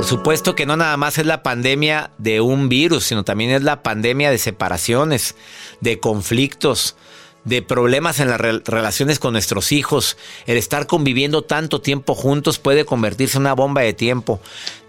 Por 0.00 0.08
supuesto 0.08 0.54
que 0.54 0.64
no 0.64 0.78
nada 0.78 0.96
más 0.96 1.18
es 1.18 1.26
la 1.26 1.42
pandemia 1.42 2.10
de 2.16 2.40
un 2.40 2.70
virus, 2.70 3.04
sino 3.04 3.22
también 3.22 3.50
es 3.50 3.62
la 3.62 3.82
pandemia 3.82 4.30
de 4.30 4.38
separaciones, 4.38 5.34
de 5.82 6.00
conflictos, 6.00 6.96
de 7.44 7.60
problemas 7.60 8.18
en 8.18 8.30
las 8.30 8.40
re 8.40 8.62
relaciones 8.64 9.18
con 9.18 9.34
nuestros 9.34 9.72
hijos. 9.72 10.16
El 10.46 10.56
estar 10.56 10.86
conviviendo 10.86 11.42
tanto 11.42 11.82
tiempo 11.82 12.14
juntos 12.14 12.58
puede 12.58 12.86
convertirse 12.86 13.36
en 13.36 13.42
una 13.42 13.52
bomba 13.52 13.82
de 13.82 13.92
tiempo. 13.92 14.40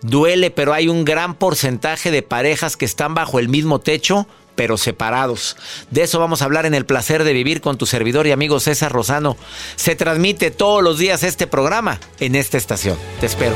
Duele, 0.01 0.49
pero 0.49 0.71
hay 0.71 0.87
un 0.87 1.03
gran 1.03 1.35
porcentaje 1.35 2.09
de 2.09 2.23
parejas 2.23 2.77
que 2.77 2.85
están 2.85 3.13
bajo 3.13 3.37
el 3.37 3.49
mismo 3.49 3.79
techo 3.79 4.27
pero 4.55 4.77
separados. 4.77 5.57
De 5.89 6.03
eso 6.03 6.19
vamos 6.19 6.41
a 6.41 6.45
hablar 6.45 6.65
en 6.65 6.73
el 6.73 6.85
placer 6.85 7.25
de 7.25 7.33
vivir 7.33 7.59
con 7.59 7.77
tu 7.77 7.85
servidor 7.85 8.27
y 8.27 8.31
amigo 8.31 8.61
César 8.61 8.93
Rosano. 8.93 9.35
Se 9.75 9.95
transmite 9.95 10.51
todos 10.51 10.81
los 10.81 10.99
días 10.99 11.23
este 11.23 11.47
programa 11.47 11.99
en 12.21 12.35
esta 12.35 12.57
estación. 12.57 12.97
Te 13.19 13.25
espero. 13.25 13.55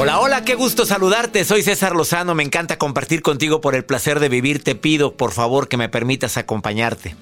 Hola, 0.00 0.20
hola, 0.20 0.44
qué 0.44 0.54
gusto 0.54 0.86
saludarte. 0.86 1.44
Soy 1.44 1.64
César 1.64 1.96
Lozano. 1.96 2.36
Me 2.36 2.44
encanta 2.44 2.78
compartir 2.78 3.20
contigo 3.20 3.60
por 3.60 3.74
el 3.74 3.84
placer 3.84 4.20
de 4.20 4.28
vivir. 4.28 4.62
Te 4.62 4.76
pido, 4.76 5.16
por 5.16 5.32
favor, 5.32 5.66
que 5.66 5.76
me 5.76 5.88
permitas 5.88 6.36
acompañarte. 6.36 7.16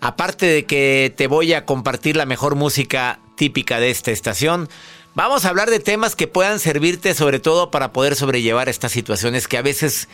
Aparte 0.00 0.46
de 0.46 0.64
que 0.64 1.12
te 1.14 1.26
voy 1.26 1.52
a 1.52 1.66
compartir 1.66 2.16
la 2.16 2.24
mejor 2.24 2.54
música 2.54 3.20
típica 3.36 3.78
de 3.78 3.90
esta 3.90 4.10
estación, 4.10 4.70
vamos 5.14 5.44
a 5.44 5.50
hablar 5.50 5.68
de 5.68 5.80
temas 5.80 6.16
que 6.16 6.26
puedan 6.26 6.60
servirte 6.60 7.12
sobre 7.12 7.40
todo 7.40 7.70
para 7.70 7.92
poder 7.92 8.16
sobrellevar 8.16 8.70
estas 8.70 8.90
situaciones 8.90 9.46
que 9.46 9.58
a 9.58 9.62
veces 9.62 10.08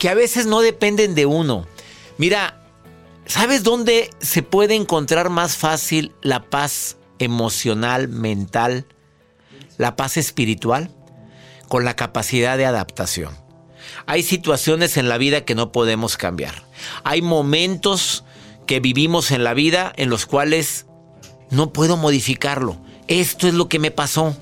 que 0.00 0.08
a 0.08 0.14
veces 0.14 0.46
no 0.46 0.62
dependen 0.62 1.14
de 1.14 1.26
uno. 1.26 1.68
Mira, 2.18 2.60
¿sabes 3.24 3.62
dónde 3.62 4.10
se 4.18 4.42
puede 4.42 4.74
encontrar 4.74 5.30
más 5.30 5.56
fácil 5.56 6.12
la 6.22 6.42
paz 6.42 6.96
emocional, 7.20 8.08
mental, 8.08 8.84
la 9.78 9.94
paz 9.94 10.16
espiritual? 10.16 10.90
Con 11.68 11.84
la 11.84 11.96
capacidad 11.96 12.56
de 12.56 12.66
adaptación. 12.66 13.36
Hay 14.06 14.22
situaciones 14.22 14.96
en 14.96 15.08
la 15.08 15.18
vida 15.18 15.44
que 15.44 15.54
no 15.54 15.72
podemos 15.72 16.16
cambiar. 16.16 16.62
Hay 17.04 17.22
momentos 17.22 18.24
que 18.66 18.80
vivimos 18.80 19.30
en 19.30 19.44
la 19.44 19.54
vida 19.54 19.92
en 19.96 20.10
los 20.10 20.26
cuales 20.26 20.86
no 21.50 21.72
puedo 21.72 21.96
modificarlo. 21.96 22.76
Esto 23.08 23.48
es 23.48 23.54
lo 23.54 23.68
que 23.68 23.78
me 23.78 23.90
pasó. 23.90 24.36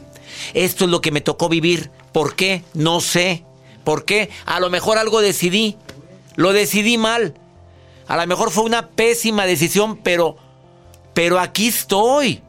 Esto 0.54 0.84
es 0.84 0.90
lo 0.90 1.00
que 1.00 1.12
me 1.12 1.20
tocó 1.20 1.48
vivir. 1.48 1.90
¿Por 2.12 2.34
qué? 2.34 2.64
No 2.74 3.00
sé. 3.00 3.44
¿Por 3.84 4.04
qué? 4.04 4.30
A 4.46 4.60
lo 4.60 4.70
mejor 4.70 4.98
algo 4.98 5.20
decidí. 5.20 5.76
Lo 6.36 6.52
decidí 6.52 6.98
mal. 6.98 7.34
A 8.08 8.16
lo 8.16 8.26
mejor 8.26 8.50
fue 8.50 8.64
una 8.64 8.88
pésima 8.88 9.46
decisión, 9.46 9.98
pero 9.98 10.36
pero 11.14 11.38
aquí 11.38 11.68
estoy 11.68 12.42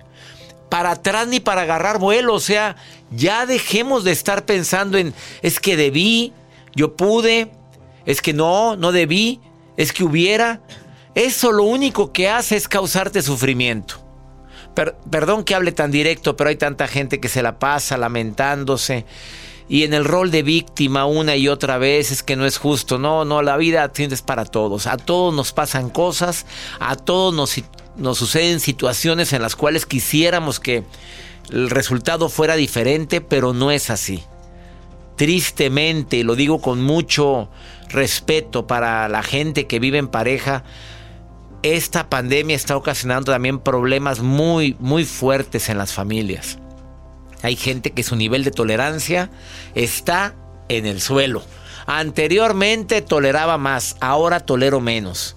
para 0.70 0.92
atrás 0.92 1.28
ni 1.28 1.40
para 1.40 1.62
agarrar 1.62 2.00
vuelo. 2.00 2.34
O 2.34 2.40
sea, 2.40 2.76
ya 3.16 3.46
dejemos 3.46 4.04
de 4.04 4.12
estar 4.12 4.46
pensando 4.46 4.98
en, 4.98 5.14
es 5.42 5.60
que 5.60 5.78
debí, 5.78 6.34
yo 6.76 6.96
pude, 6.96 7.52
es 8.06 8.22
que 8.22 8.34
no, 8.34 8.76
no 8.76 8.92
debí, 8.92 9.40
es 9.78 9.94
que 9.94 10.04
hubiera. 10.04 10.62
Eso 11.16 11.52
lo 11.52 11.64
único 11.64 12.12
que 12.12 12.30
hace 12.30 12.56
es 12.56 12.68
causarte 12.68 13.22
sufrimiento. 13.22 13.96
perdón 15.10 15.44
que 15.44 15.56
hable 15.56 15.72
tan 15.72 15.92
directo, 15.92 16.36
pero 16.36 16.50
hay 16.50 16.58
tanta 16.58 16.88
gente 16.88 17.20
que 17.20 17.30
se 17.30 17.42
la 17.42 17.60
pasa 17.60 17.98
lamentándose. 17.98 19.06
Y 19.68 19.84
en 19.84 19.94
el 19.94 20.06
rol 20.06 20.30
de 20.30 20.44
víctima 20.44 21.06
una 21.06 21.36
y 21.36 21.48
otra 21.48 21.80
vez 21.80 22.12
es 22.12 22.22
que 22.22 22.36
no 22.36 22.46
es 22.46 22.58
justo. 22.58 23.00
No, 23.00 23.26
no, 23.26 23.42
la 23.42 23.58
vida 23.58 23.92
es 23.96 24.22
para 24.22 24.46
todos. 24.46 24.86
A 24.86 24.98
todos 24.98 25.34
nos 25.34 25.54
pasan 25.54 25.90
cosas, 25.90 26.46
a 26.80 26.96
todos 26.96 27.34
nos 27.34 27.56
nos 27.96 28.18
suceden 28.18 28.60
situaciones 28.60 29.32
en 29.32 29.42
las 29.42 29.56
cuales 29.56 29.86
quisiéramos 29.86 30.60
que 30.60 30.84
el 31.52 31.70
resultado 31.70 32.30
fuera 32.30 32.56
diferente, 32.56 33.22
pero 33.22 33.54
no 33.54 33.72
es 33.72 33.90
así. 33.90 34.24
Tristemente, 35.16 36.18
y 36.18 36.24
lo 36.24 36.36
digo 36.36 36.60
con 36.60 36.82
mucho 36.82 37.50
respeto 37.90 38.68
para 38.68 39.08
la 39.08 39.24
gente 39.24 39.68
que 39.68 39.80
vive 39.80 39.98
en 39.98 40.08
pareja, 40.08 40.64
esta 41.64 42.10
pandemia 42.10 42.56
está 42.56 42.78
ocasionando 42.78 43.32
también 43.32 43.60
problemas 43.60 44.20
muy, 44.20 44.76
muy 44.80 45.06
fuertes 45.06 45.70
en 45.70 45.78
las 45.78 45.94
familias. 45.94 46.60
Hay 47.42 47.56
gente 47.56 47.92
que 47.92 48.04
su 48.04 48.16
nivel 48.16 48.44
de 48.44 48.52
tolerancia 48.52 49.30
está 49.74 50.36
en 50.68 50.86
el 50.86 51.02
suelo. 51.02 51.44
Anteriormente 51.86 53.02
toleraba 53.02 53.58
más, 53.58 53.96
ahora 54.00 54.40
tolero 54.42 54.80
menos. 54.80 55.36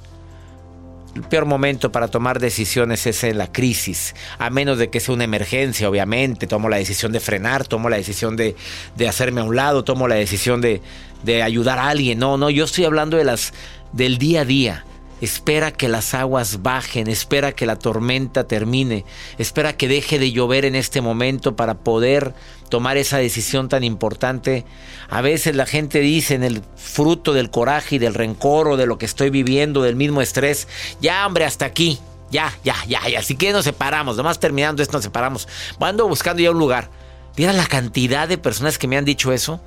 El 1.19 1.25
peor 1.25 1.47
momento 1.47 1.91
para 1.91 2.07
tomar 2.07 2.39
decisiones 2.39 3.05
es 3.09 3.25
en 3.25 3.39
la 3.39 3.51
crisis, 3.51 4.15
a 4.39 4.51
menos 4.51 4.79
de 4.79 4.89
que 4.89 5.01
sea 5.01 5.17
una 5.17 5.25
emergencia, 5.25 5.91
obviamente. 5.91 6.47
Tomo 6.47 6.69
la 6.69 6.77
decisión 6.77 7.11
de 7.11 7.19
frenar, 7.19 7.67
tomo 7.67 7.89
la 7.89 7.97
decisión 7.97 8.37
de, 8.37 8.55
de 8.95 9.09
hacerme 9.09 9.41
a 9.41 9.45
un 9.45 9.57
lado, 9.57 9.83
tomo 9.83 10.07
la 10.07 10.15
decisión 10.15 10.61
de, 10.61 10.81
de 11.25 11.43
ayudar 11.43 11.81
a 11.81 11.89
alguien. 11.89 12.21
No, 12.21 12.37
no, 12.37 12.51
yo 12.51 12.65
estoy 12.65 12.85
hablando 12.85 13.17
de 13.17 13.25
las, 13.25 13.53
del 13.93 14.19
día 14.19 14.43
a 14.43 14.45
día. 14.45 14.85
Espera 15.21 15.73
que 15.73 15.89
las 15.89 16.15
aguas 16.15 16.63
bajen, 16.63 17.09
espera 17.09 17.53
que 17.53 17.67
la 17.67 17.77
tormenta 17.77 18.45
termine, 18.45 19.05
espera 19.39 19.77
que 19.77 19.89
deje 19.89 20.19
de 20.19 20.31
llover 20.31 20.65
en 20.65 20.77
este 20.77 21.01
momento 21.01 21.57
para 21.57 21.79
poder 21.79 22.35
tomar 22.69 22.97
esa 22.97 23.19
decisión 23.19 23.69
tan 23.69 23.83
importante. 23.83 24.65
A 25.11 25.21
veces 25.21 25.57
la 25.57 25.67
gente 25.67 26.01
dice 26.01 26.35
en 26.35 26.45
el 26.45 26.63
fruto 26.77 27.33
del 27.33 27.51
coraje 27.51 27.97
y 27.97 27.99
del 27.99 28.15
rencor 28.15 28.69
o 28.69 28.77
de 28.77 28.87
lo 28.87 28.99
que 28.99 29.07
estoy 29.07 29.31
viviendo, 29.31 29.83
del 29.83 29.97
mismo 29.97 30.23
estrés, 30.23 30.69
ya 31.01 31.27
hombre, 31.27 31.45
hasta 31.45 31.65
aquí, 31.65 31.99
ya, 32.31 32.53
ya, 32.63 32.77
ya, 32.87 33.09
ya, 33.09 33.19
así 33.19 33.35
que 33.37 33.53
nos 33.53 33.65
separamos, 33.65 34.17
nomás 34.17 34.39
terminando 34.39 34.83
esto 34.83 34.99
nos 34.99 35.05
separamos. 35.05 35.49
Ando 35.81 36.07
buscando 36.07 36.43
ya 36.43 36.51
un 36.53 36.59
lugar. 36.59 36.91
Mira 37.37 37.53
la 37.53 37.67
cantidad 37.67 38.29
de 38.29 38.39
personas 38.39 38.79
que 38.79 38.89
me 38.89 38.97
han 38.97 39.05
dicho 39.05 39.33
eso. 39.33 39.61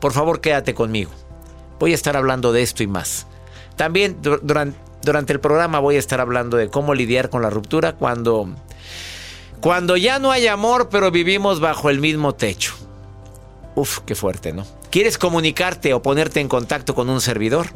Por 0.00 0.12
favor, 0.12 0.40
quédate 0.40 0.74
conmigo. 0.74 1.10
Voy 1.78 1.92
a 1.92 1.94
estar 1.94 2.16
hablando 2.16 2.52
de 2.52 2.62
esto 2.62 2.82
y 2.82 2.86
más. 2.86 3.26
También 3.76 4.18
durante 4.22 5.32
el 5.32 5.40
programa 5.40 5.78
voy 5.78 5.96
a 5.96 5.98
estar 5.98 6.20
hablando 6.20 6.56
de 6.56 6.68
cómo 6.68 6.94
lidiar 6.94 7.30
con 7.30 7.42
la 7.42 7.50
ruptura 7.50 7.92
cuando 7.94 8.48
cuando 9.60 9.96
ya 9.96 10.18
no 10.18 10.30
hay 10.30 10.46
amor, 10.46 10.88
pero 10.90 11.10
vivimos 11.10 11.60
bajo 11.60 11.90
el 11.90 11.98
mismo 11.98 12.34
techo. 12.34 12.74
Uf, 13.74 14.00
qué 14.00 14.14
fuerte, 14.14 14.52
¿no? 14.52 14.66
¿Quieres 14.90 15.18
comunicarte 15.18 15.92
o 15.92 16.02
ponerte 16.02 16.40
en 16.40 16.48
contacto 16.48 16.94
con 16.94 17.10
un 17.10 17.20
servidor? 17.20 17.66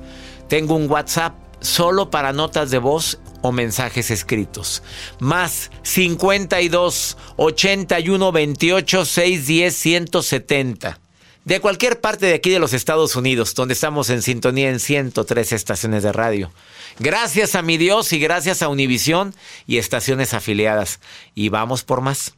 Tengo 0.48 0.74
un 0.74 0.90
WhatsApp 0.90 1.34
solo 1.60 2.10
para 2.10 2.32
notas 2.32 2.70
de 2.70 2.78
voz 2.78 3.18
o 3.42 3.52
mensajes 3.52 4.10
escritos. 4.10 4.82
Más 5.18 5.70
52 5.82 7.16
81 7.36 8.32
28 8.32 9.04
610 9.04 9.76
170 9.76 11.00
de 11.44 11.60
cualquier 11.60 12.00
parte 12.00 12.26
de 12.26 12.34
aquí 12.34 12.50
de 12.50 12.58
los 12.58 12.72
Estados 12.72 13.16
Unidos, 13.16 13.54
donde 13.54 13.74
estamos 13.74 14.10
en 14.10 14.22
sintonía 14.22 14.68
en 14.70 14.80
103 14.80 15.52
estaciones 15.52 16.02
de 16.02 16.12
radio. 16.12 16.52
Gracias 16.98 17.54
a 17.54 17.62
mi 17.62 17.78
Dios 17.78 18.12
y 18.12 18.18
gracias 18.18 18.62
a 18.62 18.68
Univisión 18.68 19.34
y 19.66 19.78
estaciones 19.78 20.34
afiliadas. 20.34 21.00
Y 21.34 21.48
vamos 21.48 21.82
por 21.82 22.00
más. 22.00 22.34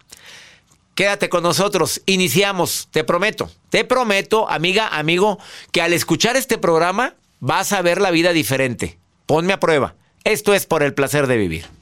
Quédate 0.94 1.28
con 1.28 1.42
nosotros, 1.42 2.02
iniciamos, 2.04 2.88
te 2.90 3.02
prometo, 3.02 3.50
te 3.70 3.84
prometo, 3.84 4.48
amiga, 4.50 4.88
amigo, 4.88 5.38
que 5.72 5.80
al 5.80 5.94
escuchar 5.94 6.36
este 6.36 6.58
programa 6.58 7.14
vas 7.40 7.72
a 7.72 7.80
ver 7.80 8.00
la 8.00 8.10
vida 8.10 8.32
diferente. 8.32 8.98
Ponme 9.26 9.54
a 9.54 9.60
prueba. 9.60 9.94
Esto 10.24 10.52
es 10.52 10.66
por 10.66 10.82
el 10.82 10.92
placer 10.92 11.26
de 11.26 11.38
vivir 11.38 11.81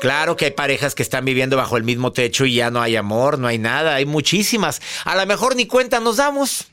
Claro 0.00 0.34
que 0.36 0.46
hay 0.46 0.50
parejas 0.52 0.94
que 0.94 1.02
están 1.02 1.26
viviendo 1.26 1.58
bajo 1.58 1.76
el 1.76 1.84
mismo 1.84 2.12
techo 2.12 2.46
y 2.46 2.54
ya 2.54 2.70
no 2.70 2.80
hay 2.80 2.96
amor, 2.96 3.38
no 3.38 3.46
hay 3.46 3.58
nada, 3.58 3.96
hay 3.96 4.06
muchísimas. 4.06 4.80
A 5.04 5.14
lo 5.14 5.26
mejor 5.26 5.56
ni 5.56 5.66
cuenta 5.66 6.00
nos 6.00 6.16
damos. 6.16 6.68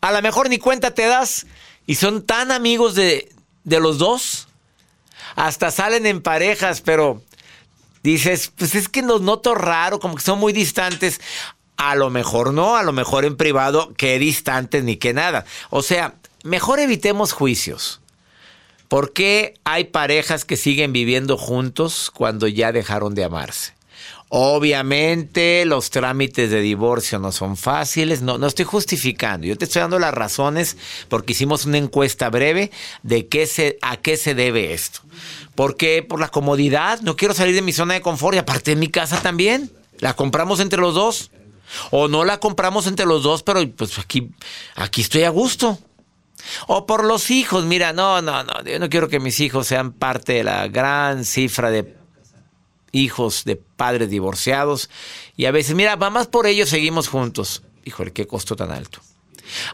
A 0.00 0.10
lo 0.10 0.20
mejor 0.22 0.48
ni 0.48 0.58
cuenta 0.58 0.92
te 0.92 1.06
das. 1.06 1.46
Y 1.86 1.94
son 1.94 2.22
tan 2.22 2.50
amigos 2.50 2.96
de, 2.96 3.32
de 3.62 3.78
los 3.78 3.98
dos. 3.98 4.48
Hasta 5.36 5.70
salen 5.70 6.04
en 6.04 6.20
parejas, 6.20 6.80
pero 6.80 7.22
dices, 8.02 8.52
pues 8.56 8.74
es 8.74 8.88
que 8.88 9.02
los 9.02 9.20
noto 9.20 9.54
raro, 9.54 10.00
como 10.00 10.16
que 10.16 10.22
son 10.22 10.40
muy 10.40 10.52
distantes. 10.52 11.20
A 11.76 11.94
lo 11.94 12.10
mejor 12.10 12.52
no, 12.52 12.76
a 12.76 12.82
lo 12.82 12.92
mejor 12.92 13.24
en 13.24 13.36
privado, 13.36 13.94
qué 13.96 14.18
distantes 14.18 14.82
ni 14.82 14.96
qué 14.96 15.12
nada. 15.12 15.44
O 15.70 15.82
sea, 15.82 16.14
mejor 16.42 16.80
evitemos 16.80 17.32
juicios. 17.32 18.00
¿Por 18.88 19.12
qué 19.12 19.54
hay 19.64 19.84
parejas 19.84 20.44
que 20.44 20.56
siguen 20.56 20.92
viviendo 20.92 21.36
juntos 21.36 22.10
cuando 22.14 22.46
ya 22.48 22.72
dejaron 22.72 23.14
de 23.14 23.24
amarse? 23.24 23.72
Obviamente 24.28 25.64
los 25.64 25.90
trámites 25.90 26.50
de 26.50 26.60
divorcio 26.60 27.18
no 27.18 27.30
son 27.30 27.56
fáciles, 27.56 28.20
no, 28.20 28.36
no 28.36 28.46
estoy 28.46 28.64
justificando, 28.64 29.46
yo 29.46 29.56
te 29.56 29.64
estoy 29.64 29.80
dando 29.80 29.98
las 29.98 30.12
razones 30.12 30.76
porque 31.08 31.32
hicimos 31.32 31.66
una 31.66 31.78
encuesta 31.78 32.30
breve 32.30 32.72
de 33.02 33.28
qué 33.28 33.46
se, 33.46 33.78
a 33.80 33.96
qué 33.96 34.16
se 34.16 34.34
debe 34.34 34.72
esto. 34.72 35.00
Porque 35.54 36.02
por 36.02 36.20
la 36.20 36.28
comodidad, 36.28 37.00
no 37.02 37.16
quiero 37.16 37.34
salir 37.34 37.54
de 37.54 37.62
mi 37.62 37.72
zona 37.72 37.94
de 37.94 38.00
confort 38.00 38.34
y 38.34 38.38
aparte 38.38 38.72
de 38.72 38.76
mi 38.76 38.88
casa 38.88 39.20
también. 39.22 39.70
La 40.00 40.14
compramos 40.14 40.58
entre 40.60 40.80
los 40.80 40.94
dos. 40.94 41.30
O 41.90 42.08
no 42.08 42.24
la 42.24 42.40
compramos 42.40 42.86
entre 42.86 43.06
los 43.06 43.22
dos, 43.22 43.42
pero 43.42 43.60
pues 43.70 43.98
aquí, 43.98 44.30
aquí 44.74 45.00
estoy 45.00 45.22
a 45.22 45.30
gusto. 45.30 45.78
O 46.66 46.86
por 46.86 47.04
los 47.04 47.30
hijos, 47.30 47.64
mira, 47.64 47.92
no, 47.92 48.22
no, 48.22 48.44
no, 48.44 48.62
yo 48.64 48.78
no 48.78 48.88
quiero 48.88 49.08
que 49.08 49.20
mis 49.20 49.40
hijos 49.40 49.66
sean 49.66 49.92
parte 49.92 50.34
de 50.34 50.44
la 50.44 50.68
gran 50.68 51.24
cifra 51.24 51.70
de 51.70 51.96
hijos 52.92 53.44
de 53.44 53.56
padres 53.56 54.08
divorciados. 54.08 54.90
Y 55.36 55.46
a 55.46 55.50
veces, 55.50 55.74
mira, 55.74 55.96
más 55.96 56.26
por 56.26 56.46
ellos 56.46 56.68
seguimos 56.68 57.08
juntos. 57.08 57.62
Híjole, 57.84 58.12
qué 58.12 58.26
costo 58.26 58.56
tan 58.56 58.70
alto. 58.70 59.00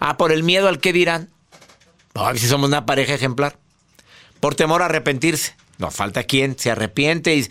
Ah, 0.01 0.17
por 0.17 0.33
el 0.33 0.43
miedo 0.43 0.69
al 0.69 0.81
que 0.81 0.93
dirán. 0.93 1.29
A 2.15 2.29
ver 2.29 2.39
si 2.39 2.49
somos 2.49 2.69
una 2.69 2.87
pareja 2.87 3.15
ejemplar. 3.15 3.59
Por 4.41 4.55
temor 4.55 4.83
a 4.83 4.87
arrepentirse. 4.87 5.55
No 5.79 5.91
falta 5.91 6.25
quien 6.25 6.59
se 6.59 6.71
arrepiente 6.71 7.35
y 7.35 7.49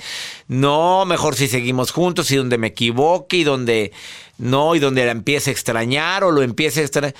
no, 0.48 1.04
mejor 1.06 1.36
si 1.36 1.48
seguimos 1.48 1.90
juntos 1.90 2.30
y 2.30 2.36
donde 2.36 2.60
me 2.60 2.68
equivoque 2.68 3.38
y 3.38 3.44
donde 3.44 3.92
no, 4.38 4.76
y 4.76 4.80
donde 4.80 5.04
la 5.04 5.12
empiece 5.12 5.50
a 5.50 5.54
extrañar 5.54 6.24
o 6.24 6.30
lo 6.30 6.44
empiece 6.44 6.82
a 6.82 6.84
extrañar. 6.84 7.16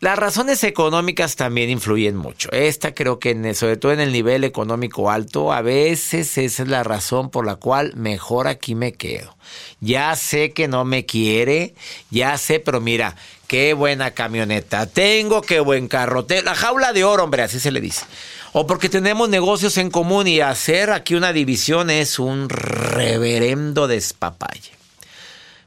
Las 0.00 0.16
razones 0.16 0.62
económicas 0.62 1.34
también 1.34 1.70
influyen 1.70 2.14
mucho. 2.14 2.48
Esta 2.52 2.94
creo 2.94 3.18
que 3.18 3.30
en, 3.30 3.52
sobre 3.56 3.76
todo 3.76 3.90
en 3.90 3.98
el 3.98 4.12
nivel 4.12 4.44
económico 4.44 5.10
alto, 5.10 5.52
a 5.52 5.60
veces 5.60 6.38
esa 6.38 6.62
es 6.62 6.68
la 6.68 6.84
razón 6.84 7.30
por 7.30 7.44
la 7.44 7.56
cual 7.56 7.94
mejor 7.96 8.46
aquí 8.46 8.76
me 8.76 8.92
quedo. 8.92 9.36
Ya 9.80 10.14
sé 10.14 10.52
que 10.52 10.68
no 10.68 10.84
me 10.84 11.04
quiere, 11.04 11.74
ya 12.10 12.38
sé, 12.38 12.60
pero 12.60 12.80
mira, 12.80 13.16
qué 13.48 13.74
buena 13.74 14.12
camioneta 14.12 14.86
tengo, 14.86 15.42
qué 15.42 15.58
buen 15.58 15.88
carro. 15.88 16.24
La 16.44 16.54
jaula 16.54 16.92
de 16.92 17.02
oro, 17.02 17.24
hombre, 17.24 17.42
así 17.42 17.58
se 17.58 17.72
le 17.72 17.80
dice. 17.80 18.04
O 18.52 18.68
porque 18.68 18.88
tenemos 18.88 19.28
negocios 19.28 19.78
en 19.78 19.90
común 19.90 20.28
y 20.28 20.40
hacer 20.40 20.92
aquí 20.92 21.16
una 21.16 21.32
división 21.32 21.90
es 21.90 22.20
un 22.20 22.48
reverendo 22.48 23.88
despapalle. 23.88 24.70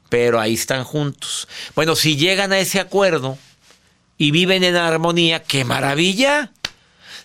Pero 0.08 0.40
ahí 0.40 0.54
están 0.54 0.84
juntos. 0.84 1.48
Bueno, 1.74 1.96
si 1.96 2.16
llegan 2.16 2.52
a 2.52 2.58
ese 2.58 2.80
acuerdo 2.80 3.36
y 4.22 4.30
viven 4.30 4.62
en 4.62 4.76
armonía, 4.76 5.42
qué 5.42 5.64
maravilla. 5.64 6.52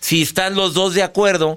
Si 0.00 0.20
están 0.20 0.56
los 0.56 0.74
dos 0.74 0.94
de 0.94 1.04
acuerdo 1.04 1.56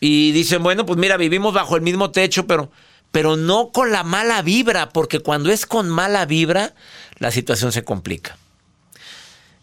y 0.00 0.32
dicen, 0.32 0.62
bueno, 0.62 0.84
pues 0.84 0.98
mira, 0.98 1.16
vivimos 1.16 1.54
bajo 1.54 1.76
el 1.76 1.80
mismo 1.80 2.10
techo, 2.10 2.46
pero, 2.46 2.70
pero 3.10 3.36
no 3.36 3.70
con 3.72 3.90
la 3.90 4.04
mala 4.04 4.42
vibra, 4.42 4.90
porque 4.90 5.20
cuando 5.20 5.50
es 5.50 5.64
con 5.64 5.88
mala 5.88 6.26
vibra, 6.26 6.74
la 7.16 7.30
situación 7.30 7.72
se 7.72 7.84
complica. 7.84 8.36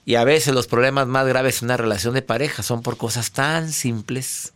Y 0.03 0.15
a 0.15 0.23
veces 0.23 0.55
los 0.55 0.65
problemas 0.65 1.05
más 1.05 1.27
graves 1.27 1.61
en 1.61 1.67
una 1.67 1.77
relación 1.77 2.15
de 2.15 2.23
pareja 2.23 2.63
son 2.63 2.81
por 2.81 2.97
cosas 2.97 3.29
tan 3.29 3.71
simples, 3.71 4.53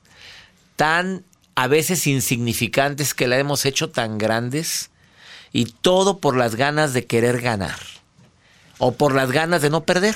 tan 0.75 1.23
a 1.53 1.67
veces 1.67 2.07
insignificantes 2.07 3.13
que 3.13 3.27
la 3.27 3.37
hemos 3.37 3.63
hecho 3.67 3.91
tan 3.91 4.17
grandes 4.17 4.89
y 5.53 5.65
todo 5.65 6.17
por 6.17 6.35
las 6.35 6.55
ganas 6.55 6.93
de 6.93 7.05
querer 7.05 7.41
ganar 7.41 7.77
o 8.79 8.93
por 8.93 9.13
las 9.13 9.31
ganas 9.31 9.61
de 9.61 9.69
no 9.69 9.83
perder. 9.83 10.15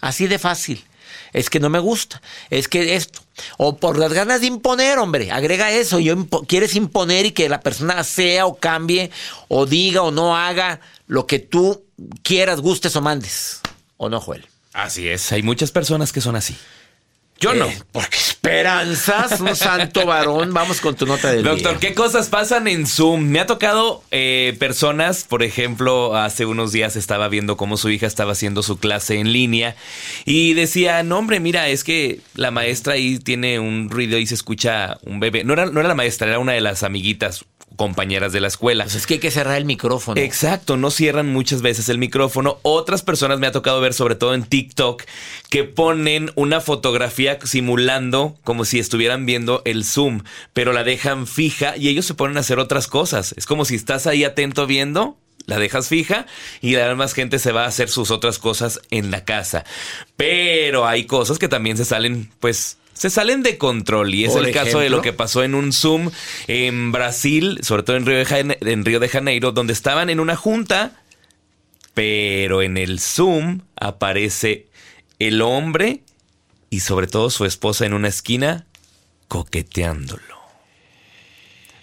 Así 0.00 0.26
de 0.26 0.38
fácil. 0.38 0.84
Es 1.32 1.50
que 1.50 1.60
no 1.60 1.68
me 1.68 1.78
gusta. 1.78 2.20
Es 2.50 2.68
que 2.68 2.94
esto. 2.96 3.20
O 3.56 3.76
por 3.76 3.98
las 3.98 4.12
ganas 4.12 4.40
de 4.40 4.48
imponer, 4.48 4.98
hombre. 4.98 5.30
Agrega 5.30 5.70
eso. 5.70 5.98
Yo 5.98 6.26
quieres 6.46 6.74
imponer 6.74 7.26
y 7.26 7.32
que 7.32 7.48
la 7.48 7.60
persona 7.60 8.02
sea 8.04 8.46
o 8.46 8.56
cambie 8.56 9.10
o 9.48 9.66
diga 9.66 10.02
o 10.02 10.10
no 10.10 10.36
haga 10.36 10.80
lo 11.06 11.26
que 11.26 11.38
tú 11.38 11.84
quieras, 12.22 12.60
gustes 12.60 12.96
o 12.96 13.00
mandes. 13.00 13.60
¿O 13.96 14.08
no, 14.08 14.20
Joel? 14.20 14.46
Así 14.72 15.08
es. 15.08 15.32
Hay 15.32 15.42
muchas 15.42 15.70
personas 15.70 16.12
que 16.12 16.20
son 16.20 16.36
así. 16.36 16.56
Yo 17.40 17.54
no. 17.54 17.66
Eh, 17.66 17.82
porque 17.90 18.18
esperanzas, 18.18 19.40
un 19.40 19.56
santo 19.56 20.04
varón. 20.04 20.52
Vamos 20.52 20.82
con 20.82 20.94
tu 20.94 21.06
nota 21.06 21.32
del 21.32 21.42
Doctor, 21.42 21.78
¿qué 21.78 21.94
cosas 21.94 22.28
pasan 22.28 22.68
en 22.68 22.86
Zoom? 22.86 23.22
Me 23.22 23.40
ha 23.40 23.46
tocado 23.46 24.04
eh, 24.10 24.54
personas, 24.58 25.24
por 25.24 25.42
ejemplo, 25.42 26.16
hace 26.16 26.44
unos 26.44 26.70
días 26.70 26.96
estaba 26.96 27.28
viendo 27.28 27.56
cómo 27.56 27.78
su 27.78 27.88
hija 27.88 28.06
estaba 28.06 28.32
haciendo 28.32 28.62
su 28.62 28.78
clase 28.78 29.18
en 29.18 29.32
línea 29.32 29.74
y 30.26 30.52
decía, 30.52 31.02
no 31.02 31.18
hombre, 31.18 31.40
mira, 31.40 31.68
es 31.68 31.82
que 31.82 32.20
la 32.34 32.50
maestra 32.50 32.94
ahí 32.94 33.18
tiene 33.18 33.58
un 33.58 33.88
ruido 33.88 34.18
y 34.18 34.26
se 34.26 34.34
escucha 34.34 34.98
un 35.04 35.18
bebé. 35.18 35.42
No 35.42 35.54
era, 35.54 35.66
no 35.66 35.80
era 35.80 35.88
la 35.88 35.94
maestra, 35.94 36.28
era 36.28 36.38
una 36.38 36.52
de 36.52 36.60
las 36.60 36.82
amiguitas 36.82 37.46
compañeras 37.76 38.32
de 38.32 38.40
la 38.40 38.48
escuela. 38.48 38.84
Pues 38.84 38.96
es 38.96 39.06
que 39.06 39.14
hay 39.14 39.20
que 39.20 39.30
cerrar 39.30 39.56
el 39.56 39.64
micrófono. 39.64 40.20
Exacto, 40.20 40.76
no 40.76 40.90
cierran 40.90 41.32
muchas 41.32 41.62
veces 41.62 41.88
el 41.88 41.98
micrófono. 41.98 42.58
Otras 42.62 43.02
personas 43.02 43.38
me 43.38 43.46
ha 43.46 43.52
tocado 43.52 43.80
ver, 43.80 43.94
sobre 43.94 44.14
todo 44.14 44.34
en 44.34 44.44
TikTok, 44.44 45.04
que 45.48 45.64
ponen 45.64 46.30
una 46.34 46.60
fotografía 46.60 47.38
simulando 47.42 48.38
como 48.44 48.64
si 48.64 48.78
estuvieran 48.78 49.26
viendo 49.26 49.62
el 49.64 49.84
Zoom, 49.84 50.22
pero 50.52 50.72
la 50.72 50.84
dejan 50.84 51.26
fija 51.26 51.76
y 51.76 51.88
ellos 51.88 52.06
se 52.06 52.14
ponen 52.14 52.36
a 52.36 52.40
hacer 52.40 52.58
otras 52.58 52.86
cosas. 52.86 53.34
Es 53.36 53.46
como 53.46 53.64
si 53.64 53.74
estás 53.74 54.06
ahí 54.06 54.24
atento 54.24 54.66
viendo 54.66 55.16
la 55.46 55.58
dejas 55.58 55.88
fija 55.88 56.26
y 56.60 56.76
la 56.76 56.94
más 56.94 57.12
gente 57.12 57.38
se 57.38 57.52
va 57.52 57.64
a 57.64 57.68
hacer 57.68 57.88
sus 57.88 58.10
otras 58.10 58.38
cosas 58.38 58.80
en 58.90 59.10
la 59.10 59.24
casa. 59.24 59.64
Pero 60.16 60.86
hay 60.86 61.04
cosas 61.06 61.38
que 61.38 61.48
también 61.48 61.76
se 61.76 61.84
salen, 61.84 62.30
pues, 62.40 62.78
se 63.00 63.08
salen 63.08 63.42
de 63.42 63.56
control 63.56 64.14
y 64.14 64.26
es 64.26 64.34
el 64.34 64.52
caso 64.52 64.78
de 64.78 64.90
lo 64.90 65.00
que 65.00 65.14
pasó 65.14 65.42
en 65.42 65.54
un 65.54 65.72
Zoom 65.72 66.10
en 66.48 66.92
Brasil, 66.92 67.58
sobre 67.62 67.82
todo 67.82 67.96
en 67.96 68.04
Río, 68.04 68.18
de 68.18 68.26
Janeiro, 68.26 68.68
en 68.68 68.84
Río 68.84 69.00
de 69.00 69.08
Janeiro, 69.08 69.52
donde 69.52 69.72
estaban 69.72 70.10
en 70.10 70.20
una 70.20 70.36
junta, 70.36 71.00
pero 71.94 72.60
en 72.60 72.76
el 72.76 73.00
Zoom 73.00 73.62
aparece 73.74 74.66
el 75.18 75.40
hombre 75.40 76.02
y 76.68 76.80
sobre 76.80 77.06
todo 77.06 77.30
su 77.30 77.46
esposa 77.46 77.86
en 77.86 77.94
una 77.94 78.08
esquina 78.08 78.66
coqueteándolo. 79.28 80.39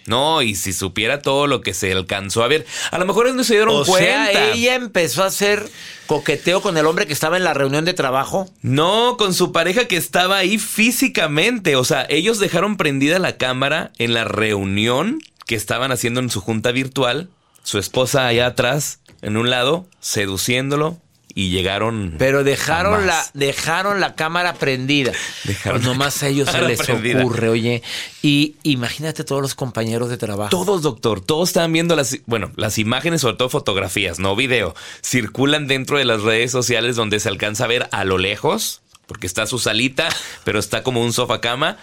No, 0.08 0.42
y 0.42 0.54
si 0.54 0.72
supiera 0.72 1.22
todo 1.22 1.46
lo 1.46 1.60
que 1.60 1.74
se 1.74 1.92
alcanzó 1.92 2.42
a 2.42 2.48
ver, 2.48 2.66
a 2.90 2.98
lo 2.98 3.06
mejor 3.06 3.32
no 3.34 3.44
se 3.44 3.54
dieron 3.54 3.74
o 3.74 3.84
cuenta. 3.84 4.32
Sea, 4.32 4.52
ella 4.52 4.74
empezó 4.74 5.22
a 5.22 5.26
hacer 5.26 5.68
coqueteo 6.06 6.62
con 6.62 6.76
el 6.76 6.86
hombre 6.86 7.06
que 7.06 7.12
estaba 7.12 7.36
en 7.36 7.44
la 7.44 7.54
reunión 7.54 7.84
de 7.84 7.94
trabajo. 7.94 8.48
No, 8.62 9.16
con 9.18 9.34
su 9.34 9.52
pareja 9.52 9.86
que 9.86 9.96
estaba 9.96 10.38
ahí 10.38 10.58
físicamente. 10.58 11.76
O 11.76 11.84
sea, 11.84 12.06
ellos 12.08 12.38
dejaron 12.38 12.76
prendida 12.76 13.18
la 13.18 13.36
cámara 13.36 13.92
en 13.98 14.14
la 14.14 14.24
reunión 14.24 15.20
que 15.46 15.54
estaban 15.54 15.92
haciendo 15.92 16.20
en 16.20 16.30
su 16.30 16.40
junta 16.40 16.72
virtual. 16.72 17.28
Su 17.62 17.78
esposa 17.78 18.26
allá 18.26 18.46
atrás, 18.46 19.00
en 19.20 19.36
un 19.36 19.50
lado, 19.50 19.86
seduciéndolo, 20.00 20.98
y 21.34 21.50
llegaron. 21.50 22.14
Pero 22.18 22.44
dejaron 22.44 23.06
la, 23.06 23.24
dejaron 23.34 24.00
la 24.00 24.14
cámara 24.14 24.54
prendida. 24.54 25.12
Dejaron 25.44 25.80
pues 25.80 25.88
nomás 25.88 26.22
a 26.22 26.28
ellos 26.28 26.48
se 26.50 26.60
les 26.62 26.80
ocurre, 26.88 27.48
oye. 27.48 27.82
Y 28.22 28.56
imagínate 28.62 29.24
todos 29.24 29.42
los 29.42 29.54
compañeros 29.54 30.10
de 30.10 30.16
trabajo. 30.16 30.50
Todos, 30.50 30.82
doctor, 30.82 31.20
todos 31.20 31.50
estaban 31.50 31.72
viendo 31.72 31.94
las, 31.96 32.18
bueno, 32.26 32.50
las 32.56 32.78
imágenes, 32.78 33.20
sobre 33.20 33.36
todo 33.36 33.48
fotografías, 33.48 34.18
no 34.18 34.34
video, 34.36 34.74
circulan 35.02 35.66
dentro 35.66 35.98
de 35.98 36.04
las 36.04 36.22
redes 36.22 36.50
sociales 36.50 36.96
donde 36.96 37.20
se 37.20 37.28
alcanza 37.28 37.64
a 37.64 37.68
ver 37.68 37.88
a 37.92 38.04
lo 38.04 38.18
lejos, 38.18 38.80
porque 39.06 39.26
está 39.26 39.46
su 39.46 39.58
salita, 39.58 40.08
pero 40.44 40.58
está 40.58 40.82
como 40.82 41.02
un 41.02 41.12
sofá 41.12 41.40
cama. 41.40 41.78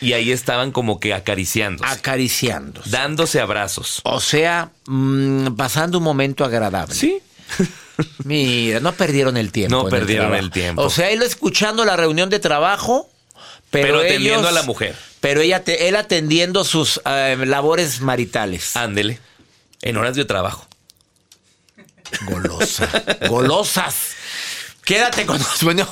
Y 0.00 0.14
ahí 0.14 0.32
estaban 0.32 0.72
como 0.72 0.98
que 0.98 1.14
acariciando. 1.14 1.84
Acariciando. 1.84 2.82
Dándose 2.86 3.40
abrazos. 3.40 4.00
O 4.02 4.20
sea, 4.20 4.70
mmm, 4.86 5.54
pasando 5.54 5.98
un 5.98 6.04
momento 6.04 6.44
agradable. 6.44 6.94
Sí. 6.94 7.20
Mira, 8.24 8.80
no 8.80 8.92
perdieron 8.92 9.36
el 9.36 9.52
tiempo. 9.52 9.76
No 9.76 9.88
perdieron 9.88 10.34
el, 10.34 10.50
tiempo. 10.50 10.82
O 10.82 10.90
sea, 10.90 11.10
él 11.10 11.22
escuchando 11.22 11.84
la 11.84 11.96
reunión 11.96 12.30
de 12.30 12.38
trabajo, 12.38 13.10
pero, 13.70 13.86
pero 13.86 14.00
atendiendo 14.00 14.48
a 14.48 14.52
la 14.52 14.62
mujer. 14.62 14.96
Pero 15.20 15.40
ella 15.40 15.62
él 15.66 15.96
atendiendo 15.96 16.64
sus 16.64 16.98
uh, 16.98 17.44
labores 17.44 18.00
maritales. 18.00 18.76
Ándele. 18.76 19.20
En 19.82 19.96
horas 19.96 20.16
de 20.16 20.24
trabajo. 20.24 20.66
Golosa. 22.26 22.88
Golosas. 23.28 23.94
Quédate 24.84 25.24
con 25.26 25.38
nosotros. 25.38 25.62
Bueno, 25.62 25.88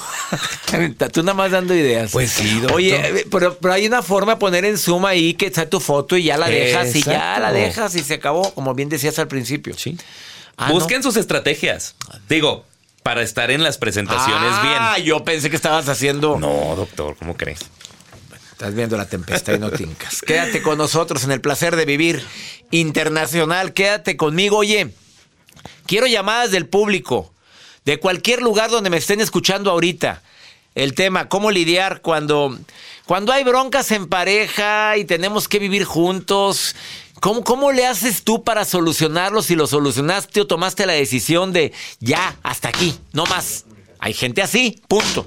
tú 1.12 1.23
nada 1.23 1.35
más 1.35 1.52
dando 1.52 1.75
ideas. 1.75 2.11
Pues 2.11 2.33
sí, 2.33 2.54
doctor. 2.59 2.73
Oye, 2.76 3.25
pero, 3.30 3.57
pero, 3.59 3.73
hay 3.73 3.87
una 3.87 4.02
forma 4.02 4.33
de 4.33 4.38
poner 4.38 4.64
en 4.64 4.78
suma 4.78 5.11
ahí 5.11 5.35
que 5.35 5.47
está 5.47 5.69
tu 5.69 5.78
foto 5.78 6.16
y 6.16 6.25
ya 6.25 6.37
la 6.37 6.49
dejas 6.49 6.88
Exacto. 6.88 7.11
y 7.11 7.12
ya 7.12 7.38
la 7.38 7.52
dejas 7.52 7.95
y 7.95 8.00
se 8.00 8.14
acabó, 8.14 8.52
como 8.52 8.75
bien 8.75 8.88
decías 8.88 9.19
al 9.21 9.28
principio. 9.28 9.75
Sí. 9.78 9.97
Ah, 10.60 10.70
Busquen 10.70 10.98
no. 10.98 11.04
sus 11.04 11.16
estrategias. 11.16 11.94
Digo, 12.28 12.66
para 13.02 13.22
estar 13.22 13.50
en 13.50 13.62
las 13.62 13.78
presentaciones 13.78 14.52
ah, 14.52 14.62
bien. 14.62 14.76
Ah, 14.78 14.98
yo 14.98 15.24
pensé 15.24 15.48
que 15.48 15.56
estabas 15.56 15.88
haciendo. 15.88 16.38
No, 16.38 16.76
doctor, 16.76 17.16
¿cómo 17.18 17.34
crees? 17.34 17.60
Estás 18.52 18.74
viendo 18.74 18.98
la 18.98 19.08
tempestad 19.08 19.54
y 19.54 19.58
no 19.58 19.70
tincas. 19.70 20.20
Quédate 20.20 20.60
con 20.60 20.76
nosotros 20.76 21.24
en 21.24 21.30
el 21.30 21.40
placer 21.40 21.76
de 21.76 21.86
vivir 21.86 22.22
internacional. 22.70 23.72
Quédate 23.72 24.18
conmigo. 24.18 24.58
Oye, 24.58 24.92
quiero 25.86 26.06
llamadas 26.06 26.50
del 26.50 26.66
público, 26.66 27.32
de 27.86 27.98
cualquier 27.98 28.42
lugar 28.42 28.68
donde 28.68 28.90
me 28.90 28.98
estén 28.98 29.22
escuchando 29.22 29.70
ahorita. 29.70 30.20
El 30.74 30.94
tema, 30.94 31.30
cómo 31.30 31.50
lidiar 31.50 32.02
cuando, 32.02 32.58
cuando 33.10 33.32
hay 33.32 33.42
broncas 33.42 33.90
en 33.90 34.06
pareja 34.06 34.96
y 34.96 35.04
tenemos 35.04 35.48
que 35.48 35.58
vivir 35.58 35.82
juntos. 35.82 36.76
¿Cómo, 37.18 37.42
¿Cómo 37.42 37.72
le 37.72 37.84
haces 37.84 38.22
tú 38.22 38.44
para 38.44 38.64
solucionarlo 38.64 39.42
si 39.42 39.56
lo 39.56 39.66
solucionaste 39.66 40.42
o 40.42 40.46
tomaste 40.46 40.86
la 40.86 40.92
decisión 40.92 41.52
de 41.52 41.72
ya, 41.98 42.36
hasta 42.44 42.68
aquí, 42.68 42.96
no 43.12 43.26
más? 43.26 43.64
Hay 43.98 44.14
gente 44.14 44.42
así, 44.42 44.80
punto. 44.86 45.26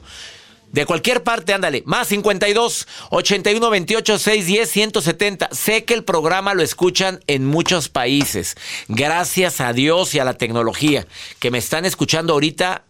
De 0.71 0.85
cualquier 0.85 1.23
parte, 1.23 1.53
ándale. 1.53 1.83
Más 1.85 2.07
52 2.07 2.87
81 3.09 3.69
28 3.69 4.17
610 4.17 4.69
170. 4.71 5.49
Sé 5.51 5.83
que 5.83 5.93
el 5.93 6.05
programa 6.05 6.53
lo 6.53 6.63
escuchan 6.63 7.19
en 7.27 7.45
muchos 7.45 7.89
países. 7.89 8.55
Gracias 8.87 9.59
a 9.59 9.73
Dios 9.73 10.15
y 10.15 10.19
a 10.19 10.23
la 10.23 10.35
tecnología 10.35 11.05
que 11.39 11.51
me 11.51 11.57
están 11.57 11.83
escuchando 11.83 12.31
ahorita. 12.31 12.85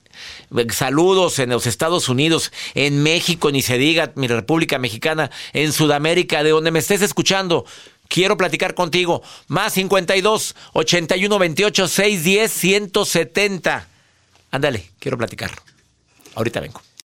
Saludos 0.71 1.39
en 1.39 1.49
los 1.49 1.67
Estados 1.67 2.09
Unidos, 2.09 2.51
en 2.73 3.03
México, 3.03 3.51
ni 3.51 3.61
se 3.61 3.77
diga, 3.77 4.11
mi 4.15 4.27
República 4.27 4.79
Mexicana, 4.79 5.31
en 5.53 5.73
Sudamérica, 5.73 6.43
de 6.43 6.51
donde 6.51 6.71
me 6.71 6.79
estés 6.79 7.01
escuchando. 7.01 7.65
Quiero 8.07 8.37
platicar 8.37 8.75
contigo. 8.75 9.23
Más 9.47 9.73
52 9.73 10.55
81 10.73 11.39
28 11.39 11.87
610 11.87 12.51
170. 12.51 13.87
Ándale, 14.51 14.89
quiero 14.99 15.17
platicar. 15.17 15.51
Ahorita 16.35 16.59
vengo. 16.59 16.81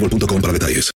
boostmobile.com 0.00 0.40
para 0.40 0.52
detalles. 0.52 0.90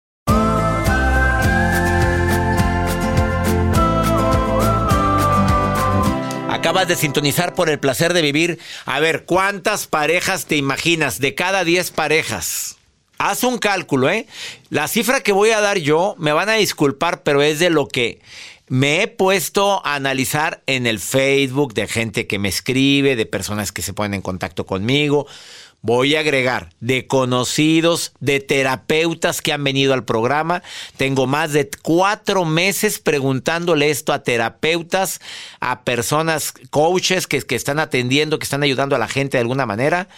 Acabas 6.50 6.88
de 6.88 6.96
sintonizar 6.96 7.54
por 7.54 7.70
el 7.70 7.78
placer 7.78 8.12
de 8.12 8.20
vivir. 8.20 8.58
A 8.84 9.00
ver, 9.00 9.24
¿cuántas 9.24 9.87
parejas 9.87 10.46
te 10.46 10.56
imaginas? 10.56 11.20
De 11.20 11.34
cada 11.34 11.64
10 11.64 11.92
parejas. 11.92 12.76
Haz 13.16 13.42
un 13.44 13.58
cálculo, 13.58 14.11
¿eh? 14.11 14.26
La 14.68 14.87
cifra 14.87 15.20
que 15.20 15.32
voy 15.32 15.50
a 15.50 15.61
dar 15.61 15.78
yo, 15.78 16.14
me 16.18 16.32
van 16.32 16.48
a 16.48 16.54
disculpar, 16.54 17.22
pero 17.22 17.42
es 17.42 17.58
de 17.58 17.70
lo 17.70 17.88
que 17.88 18.20
me 18.68 19.02
he 19.02 19.09
puesto 19.09 19.85
a 19.87 19.94
analizar 19.94 20.62
en 20.66 20.87
el 20.87 20.98
Facebook 20.98 21.74
de 21.74 21.87
gente 21.87 22.26
que 22.26 22.38
me 22.38 22.48
escribe, 22.48 23.16
de 23.16 23.26
personas 23.26 23.72
que 23.72 23.83
se 23.83 23.92
ponen 23.92 24.14
en 24.14 24.22
contacto 24.22 24.66
conmigo. 24.66 25.26
Voy 25.81 26.16
a 26.16 26.20
agregar 26.20 26.70
de 26.81 27.07
conocidos, 27.07 28.12
de 28.18 28.40
terapeutas 28.40 29.40
que 29.40 29.52
han 29.52 29.62
venido 29.62 29.94
al 29.94 30.04
programa. 30.04 30.62
Tengo 30.96 31.26
más 31.28 31.52
de 31.52 31.70
cuatro 31.83 32.44
meses 32.44 32.98
preguntándole 32.98 33.90
esto 33.90 34.12
a 34.12 34.24
terapeutas, 34.24 35.20
a 35.61 35.85
personas, 35.85 36.52
coaches 36.70 37.28
que, 37.28 37.40
que 37.42 37.54
están 37.54 37.78
atendiendo, 37.78 38.38
que 38.38 38.44
están 38.44 38.64
ayudando 38.64 38.96
a 38.96 38.98
la 38.98 39.09
gente 39.09 39.37
de 39.37 39.42
alguna 39.42 39.66
manera. 39.66 40.09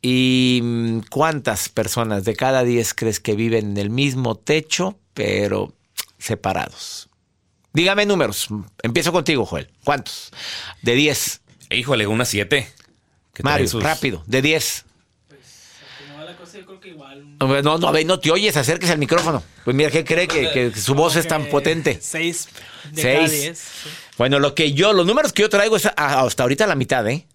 ¿Y 0.00 0.60
mm, 0.62 1.00
cuántas 1.10 1.68
personas 1.68 2.24
de 2.24 2.36
cada 2.36 2.62
diez 2.62 2.94
crees 2.94 3.18
que 3.18 3.34
viven 3.34 3.72
en 3.72 3.76
el 3.78 3.90
mismo 3.90 4.36
techo, 4.36 4.96
pero 5.12 5.72
separados? 6.18 7.08
Dígame 7.76 8.06
números. 8.06 8.48
Empiezo 8.82 9.12
contigo, 9.12 9.44
Joel. 9.44 9.68
¿Cuántos? 9.84 10.30
De 10.80 10.94
10. 10.94 11.42
Híjole, 11.70 12.06
una 12.06 12.24
siete. 12.24 12.72
que 13.34 13.42
trae 13.42 13.52
Mario, 13.52 13.68
sus- 13.68 13.82
rápido. 13.82 14.24
De 14.26 14.40
10. 14.40 14.84
No, 17.38 17.60
no, 17.62 17.76
no, 17.78 17.88
a 17.88 17.92
ver, 17.92 18.06
no 18.06 18.18
te 18.18 18.30
oyes, 18.30 18.56
acérquese 18.56 18.92
al 18.92 18.98
micrófono. 18.98 19.42
Pues 19.64 19.76
mira, 19.76 19.90
¿qué 19.90 20.04
cree 20.06 20.26
que, 20.26 20.50
que 20.52 20.72
su 20.74 20.94
voz 20.94 21.16
es 21.16 21.28
tan 21.28 21.46
potente? 21.46 21.98
Seis 22.00 22.48
de 22.92 23.02
Seis. 23.02 23.16
cada 23.18 23.28
diez. 23.28 23.58
sí. 23.58 23.88
Bueno, 24.16 24.38
lo 24.38 24.54
que 24.54 24.72
yo, 24.72 24.94
los 24.94 25.04
números 25.06 25.34
que 25.34 25.42
yo 25.42 25.50
traigo 25.50 25.76
es 25.76 25.84
a- 25.84 25.90
hasta 26.22 26.42
ahorita 26.44 26.66
la 26.66 26.76
mitad, 26.76 27.06
¿eh? 27.08 27.26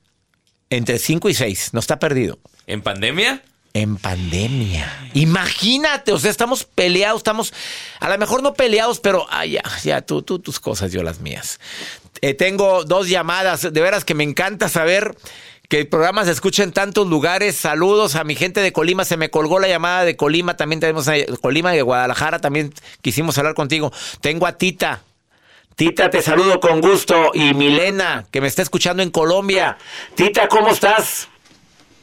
Entre 0.71 0.97
5 0.97 1.29
y 1.29 1.35
6, 1.35 1.69
no 1.73 1.79
está 1.79 1.99
perdido. 1.99 2.39
¿En 2.65 2.81
pandemia? 2.81 3.43
En 3.73 3.95
pandemia. 3.97 5.09
Imagínate, 5.13 6.11
o 6.11 6.19
sea, 6.19 6.29
estamos 6.29 6.65
peleados, 6.65 7.19
estamos, 7.19 7.53
a 8.01 8.09
lo 8.09 8.17
mejor 8.17 8.43
no 8.43 8.53
peleados, 8.53 8.99
pero 8.99 9.25
ay, 9.29 9.51
ya, 9.51 9.63
ya, 9.83 10.01
tú, 10.01 10.21
tú 10.21 10.39
tus 10.39 10.59
cosas, 10.59 10.91
yo 10.91 11.03
las 11.03 11.21
mías. 11.21 11.59
Eh, 12.21 12.33
tengo 12.33 12.83
dos 12.83 13.07
llamadas, 13.07 13.61
de 13.61 13.81
veras 13.81 14.03
que 14.03 14.13
me 14.13 14.25
encanta 14.25 14.67
saber 14.67 15.15
que 15.69 15.79
el 15.79 15.87
programa 15.87 16.25
se 16.25 16.31
escucha 16.31 16.63
en 16.63 16.73
tantos 16.73 17.07
lugares. 17.07 17.55
Saludos 17.55 18.15
a 18.15 18.25
mi 18.25 18.35
gente 18.35 18.59
de 18.59 18.73
Colima, 18.73 19.05
se 19.05 19.15
me 19.15 19.29
colgó 19.29 19.57
la 19.57 19.69
llamada 19.69 20.03
de 20.03 20.17
Colima, 20.17 20.57
también 20.57 20.81
tenemos 20.81 21.07
a 21.07 21.13
Colima 21.39 21.71
de 21.71 21.81
Guadalajara, 21.81 22.39
también 22.39 22.73
quisimos 23.01 23.37
hablar 23.37 23.53
contigo. 23.53 23.93
Tengo 24.19 24.47
a 24.47 24.57
Tita. 24.57 25.01
Tita, 25.77 26.09
te 26.09 26.21
saludo 26.21 26.59
con 26.59 26.81
gusto. 26.81 27.31
Y 27.33 27.53
Milena, 27.53 28.25
que 28.31 28.41
me 28.41 28.49
está 28.49 28.61
escuchando 28.61 29.01
en 29.01 29.11
Colombia. 29.11 29.77
Tita, 30.13 30.49
¿cómo 30.49 30.71
estás? 30.71 31.29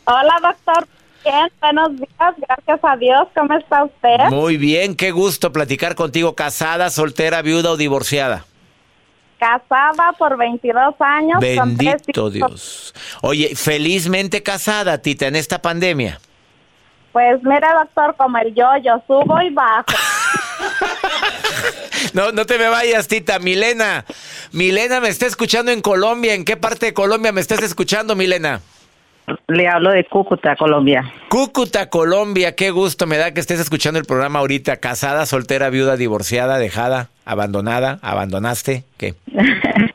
Hola, 0.06 0.38
doctor. 0.40 0.88
Bien, 1.24 1.50
buenos 1.60 1.96
días. 1.96 2.34
Gracias 2.36 2.80
a 2.82 2.96
Dios. 2.96 3.28
¿Cómo 3.34 3.54
está 3.54 3.84
usted? 3.84 4.30
Muy 4.30 4.56
bien, 4.56 4.94
qué 4.94 5.10
gusto 5.10 5.52
platicar 5.52 5.94
contigo. 5.94 6.34
¿Casada, 6.34 6.90
soltera, 6.90 7.42
viuda 7.42 7.72
o 7.72 7.76
divorciada? 7.76 8.44
Casada 9.38 10.12
por 10.18 10.36
22 10.36 10.94
años. 10.98 11.40
Bendito. 11.40 12.30
Dios. 12.30 12.94
Oye, 13.22 13.54
felizmente 13.54 14.42
casada, 14.42 14.98
Tita, 14.98 15.26
en 15.26 15.36
esta 15.36 15.62
pandemia. 15.62 16.20
Pues 17.12 17.42
mira, 17.42 17.74
doctor, 17.74 18.16
como 18.16 18.38
el 18.38 18.54
yo, 18.54 18.66
yo 18.82 19.02
subo 19.06 19.40
y 19.42 19.50
bajo. 19.50 19.84
No, 22.14 22.32
no 22.32 22.46
te 22.46 22.58
me 22.58 22.68
vayas, 22.68 23.08
Tita. 23.08 23.38
Milena. 23.38 24.04
Milena 24.52 25.00
me 25.00 25.08
está 25.08 25.26
escuchando 25.26 25.70
en 25.72 25.80
Colombia. 25.80 26.34
¿En 26.34 26.44
qué 26.44 26.56
parte 26.56 26.86
de 26.86 26.94
Colombia 26.94 27.32
me 27.32 27.40
estás 27.40 27.62
escuchando, 27.62 28.14
Milena? 28.16 28.60
Le 29.48 29.68
hablo 29.68 29.90
de 29.90 30.04
Cúcuta, 30.04 30.56
Colombia. 30.56 31.12
Cúcuta, 31.28 31.88
Colombia. 31.90 32.54
Qué 32.54 32.70
gusto 32.70 33.06
me 33.06 33.16
da 33.18 33.32
que 33.32 33.40
estés 33.40 33.60
escuchando 33.60 33.98
el 33.98 34.04
programa 34.06 34.38
ahorita. 34.40 34.76
Casada, 34.76 35.26
soltera, 35.26 35.70
viuda, 35.70 35.96
divorciada, 35.96 36.58
dejada, 36.58 37.08
abandonada, 37.24 37.98
abandonaste. 38.02 38.84
¿Qué? 38.96 39.14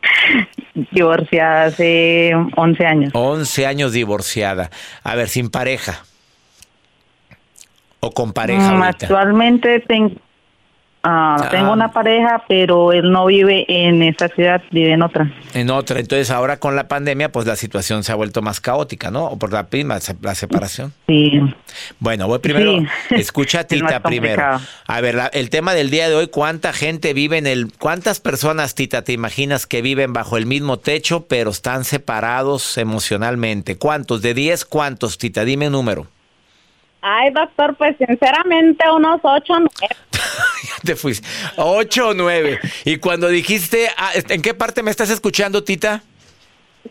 Divorciada 0.92 1.66
hace 1.66 2.32
11 2.56 2.86
años. 2.86 3.12
11 3.14 3.66
años 3.68 3.92
divorciada. 3.94 4.70
A 5.04 5.16
ver, 5.16 5.30
sin 5.30 5.50
pareja. 5.50 6.04
O 8.00 8.12
con 8.12 8.34
pareja 8.34 8.72
Mm, 8.72 8.82
ahorita. 8.84 9.06
Actualmente 9.06 9.80
ten- 9.82 10.20
ah, 11.04 11.38
Ah. 11.40 11.50
tengo 11.50 11.72
una 11.74 11.92
pareja, 11.92 12.44
pero 12.48 12.92
él 12.92 13.12
no 13.12 13.26
vive 13.26 13.66
en 13.68 14.02
esta 14.04 14.28
ciudad, 14.30 14.62
vive 14.72 14.92
en 14.94 15.02
otra. 15.02 15.32
En 15.54 15.70
otra. 15.70 16.00
Entonces 16.00 16.32
ahora 16.32 16.58
con 16.58 16.76
la 16.76 16.88
pandemia, 16.88 17.32
pues 17.32 17.46
la 17.46 17.56
situación 17.56 18.04
se 18.04 18.12
ha 18.12 18.16
vuelto 18.16 18.42
más 18.42 18.60
caótica, 18.62 19.12
¿no? 19.12 19.26
O 19.26 19.38
por 19.38 19.52
la 19.54 19.68
prima, 19.68 19.98
la 20.22 20.36
separación. 20.36 20.94
Sí. 21.08 21.42
Bueno, 22.00 22.28
voy 22.28 22.40
primero. 22.40 22.80
Sí. 23.10 23.16
Escucha 23.16 23.60
a 23.62 23.64
Tita 23.66 24.00
primero. 24.02 24.60
A 24.88 25.02
ver, 25.02 25.16
la- 25.16 25.28
el 25.28 25.50
tema 25.50 25.74
del 25.74 25.90
día 25.90 26.10
de 26.10 26.16
hoy, 26.16 26.28
¿cuánta 26.28 26.74
gente 26.74 27.14
vive 27.14 27.38
en 27.38 27.48
el... 27.48 27.72
¿Cuántas 27.78 28.20
personas, 28.20 28.76
Tita, 28.76 29.02
te 29.04 29.12
imaginas 29.14 29.68
que 29.68 29.82
viven 29.82 30.14
bajo 30.14 30.38
el 30.38 30.46
mismo 30.46 30.78
techo, 30.78 31.26
pero 31.28 31.52
están 31.52 31.84
separados 31.84 32.78
emocionalmente? 32.78 33.78
¿Cuántos? 33.78 34.22
¿De 34.22 34.34
10 34.34 34.66
cuántos, 34.66 35.18
Tita? 35.18 35.44
Dime 35.46 35.68
un 35.68 35.74
número. 35.74 36.08
Ay, 37.06 37.32
doctor, 37.34 37.76
pues 37.76 37.98
sinceramente 37.98 38.86
unos 38.96 39.20
ocho, 39.24 39.54
nueve. 39.60 39.96
Te 40.84 40.96
fuiste. 40.96 41.28
Ocho 41.58 42.10
o 42.10 42.14
nueve. 42.14 42.60
Y 42.84 42.98
cuando 42.98 43.28
dijiste, 43.30 43.90
ah, 43.98 44.12
¿en 44.16 44.42
qué 44.42 44.54
parte 44.54 44.84
me 44.84 44.92
estás 44.92 45.10
escuchando, 45.10 45.64
Tita? 45.64 46.04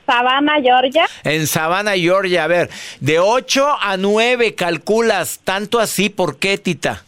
Savannah, 0.06 0.60
Georgia. 0.62 1.06
En 1.24 1.46
Savannah, 1.46 1.94
Georgia. 1.94 2.44
A 2.44 2.46
ver, 2.46 2.70
de 3.00 3.18
8 3.18 3.76
a 3.80 3.96
9 3.96 4.54
calculas. 4.54 5.40
Tanto 5.44 5.78
así, 5.78 6.08
¿por 6.08 6.38
qué, 6.38 6.56
Tita? 6.56 7.04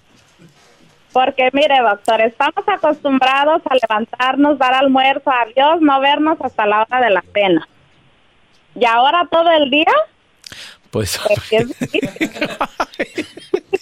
Porque 1.13 1.49
mire, 1.53 1.81
doctor, 1.81 2.21
estamos 2.21 2.65
acostumbrados 2.67 3.63
a 3.65 3.75
levantarnos, 3.75 4.59
dar 4.59 4.75
almuerzo, 4.75 5.31
adiós, 5.31 5.81
no 5.81 6.01
vernos 6.01 6.39
hasta 6.41 6.67
la 6.67 6.83
hora 6.83 7.01
de 7.01 7.11
la 7.11 7.25
cena. 7.33 7.69
Y 8.75 8.85
ahora 8.85 9.27
todo 9.31 9.51
el 9.53 9.71
día. 9.71 9.93
Pues. 10.91 11.19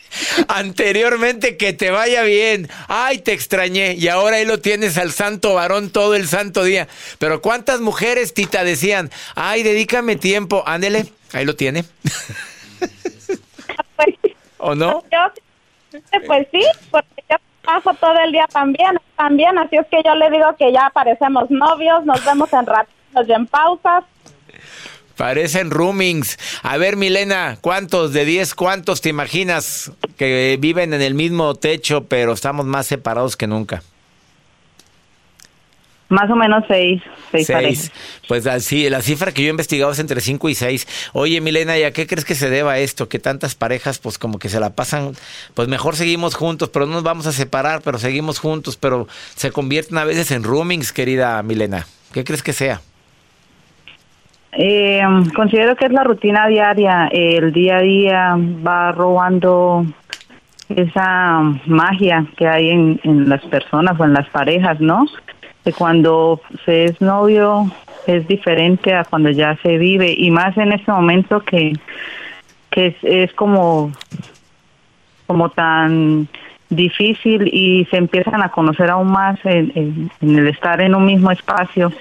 Anteriormente 0.49 1.57
que 1.57 1.73
te 1.73 1.91
vaya 1.91 2.23
bien. 2.23 2.69
Ay, 2.89 3.19
te 3.19 3.33
extrañé. 3.33 3.95
Y 3.95 4.09
ahora 4.09 4.37
ahí 4.37 4.45
lo 4.45 4.61
tienes 4.61 4.99
al 4.99 5.13
santo 5.13 5.55
varón 5.55 5.91
todo 5.91 6.15
el 6.15 6.29
santo 6.29 6.65
día. 6.65 6.89
Pero 7.19 7.41
¿cuántas 7.43 7.81
mujeres, 7.81 8.35
Tita, 8.35 8.65
decían? 8.65 9.11
Ay, 9.35 9.63
dedícame 9.63 10.17
tiempo. 10.17 10.63
Ándele. 10.67 11.07
Ahí 11.33 11.45
lo 11.45 11.57
tiene. 11.57 11.85
¿O 14.59 14.75
no? 14.75 15.03
Yo, 15.11 15.99
pues 16.27 16.47
sí, 16.53 16.63
porque 16.91 17.25
yo 17.29 17.37
paso 17.65 17.93
todo 17.95 18.15
el 18.25 18.31
día 18.33 18.47
también, 18.53 18.97
también. 19.17 19.59
Así 19.59 19.77
es 19.77 19.87
que 19.89 20.01
yo 20.05 20.15
le 20.15 20.31
digo 20.31 20.55
que 20.57 20.73
ya 20.73 20.91
parecemos 20.95 21.51
novios, 21.51 22.05
nos 22.05 22.25
vemos 22.25 22.53
en 22.53 22.67
ratitos 22.67 23.29
y 23.29 23.33
en 23.33 23.47
pausas. 23.47 24.05
Parecen 25.17 25.71
roomings. 25.71 26.39
A 26.63 26.77
ver, 26.77 26.97
Milena, 26.97 27.59
¿cuántos 27.61 28.13
de 28.13 28.25
10, 28.25 28.55
cuántos 28.55 29.01
te 29.01 29.09
imaginas 29.09 29.93
que 30.17 30.57
viven 30.61 30.95
en 30.95 31.03
el 31.03 31.15
mismo 31.15 31.55
techo, 31.55 32.05
pero 32.05 32.33
estamos 32.33 32.67
más 32.67 32.87
separados 32.87 33.37
que 33.37 33.47
nunca? 33.47 33.83
Más 36.09 36.31
o 36.31 36.37
menos 36.37 36.63
seis, 36.69 37.01
seis, 37.31 37.47
Seis. 37.47 37.57
parejas. 37.57 37.93
Pues 38.29 38.47
así, 38.47 38.91
la 38.91 39.01
cifra 39.01 39.33
que 39.33 39.41
yo 39.41 39.49
he 39.49 39.51
investigado 39.51 39.93
es 39.93 39.99
entre 39.99 40.21
5 40.21 40.51
y 40.51 40.55
6. 40.55 40.87
Oye, 41.15 41.41
Milena, 41.41 41.79
¿y 41.79 41.85
a 41.85 41.93
qué 41.93 42.07
crees 42.07 42.27
que 42.27 42.35
se 42.35 42.51
deba 42.51 42.79
esto? 42.79 43.09
Que 43.09 43.19
tantas 43.19 43.55
parejas, 43.55 43.99
pues 43.99 44.19
como 44.19 44.39
que 44.39 44.51
se 44.51 44.61
la 44.61 44.75
pasan, 44.75 45.17
pues 45.55 45.69
mejor 45.69 45.97
seguimos 45.97 46.35
juntos, 46.35 46.69
pero 46.69 46.85
no 46.85 46.93
nos 46.93 47.03
vamos 47.03 47.27
a 47.27 47.33
separar, 47.33 47.81
pero 47.81 47.99
seguimos 47.99 48.41
juntos, 48.41 48.77
pero 48.77 49.09
se 49.37 49.53
convierten 49.53 49.97
a 49.97 50.05
veces 50.05 50.31
en 50.33 50.43
roomings, 50.45 50.93
querida 50.93 51.43
Milena. 51.43 51.87
¿Qué 52.13 52.25
crees 52.25 52.43
que 52.43 52.53
sea? 52.53 52.83
Eh, 54.53 55.03
considero 55.35 55.77
que 55.77 55.87
es 55.87 55.93
la 55.93 56.05
rutina 56.05 56.47
diaria, 56.47 57.09
el 57.11 57.53
día 57.53 57.79
a 57.79 57.81
día 57.81 58.37
va 58.37 58.93
robando 58.93 59.87
esa 60.69 61.41
magia 61.67 62.27
que 62.37 62.47
hay 62.47 62.71
en, 62.71 63.29
las 63.29 63.43
personas 63.47 63.99
o 63.99 64.05
en 64.05 64.13
las 64.13 64.29
parejas, 64.29 64.79
¿no? 64.81 65.07
De 65.65 65.73
cuando 65.73 66.41
se 66.65 66.85
es 66.85 67.01
novio 67.01 67.71
es 68.07 68.27
diferente 68.29 68.95
a 68.95 69.05
cuando 69.05 69.31
ya 69.31 69.57
se 69.63 69.79
vive 69.79 70.13
y 70.17 70.31
más 70.31 70.57
en 70.59 70.73
este 70.73 70.91
momento 70.91 71.41
que, 71.41 71.73
que 72.71 72.89
es, 72.89 72.97
es 73.03 73.33
como, 73.33 73.93
como 75.27 75.51
tan 75.51 76.29
difícil 76.69 77.49
y 77.53 77.87
se 77.87 77.97
empiezan 77.97 78.43
a 78.43 78.51
conocer 78.51 78.91
aún 78.91 79.13
más 79.13 79.39
en 79.45 80.11
el 80.21 80.49
estar 80.49 80.81
en 80.81 80.95
un 80.95 81.07
mismo 81.07 81.31
espacio. 81.31 81.93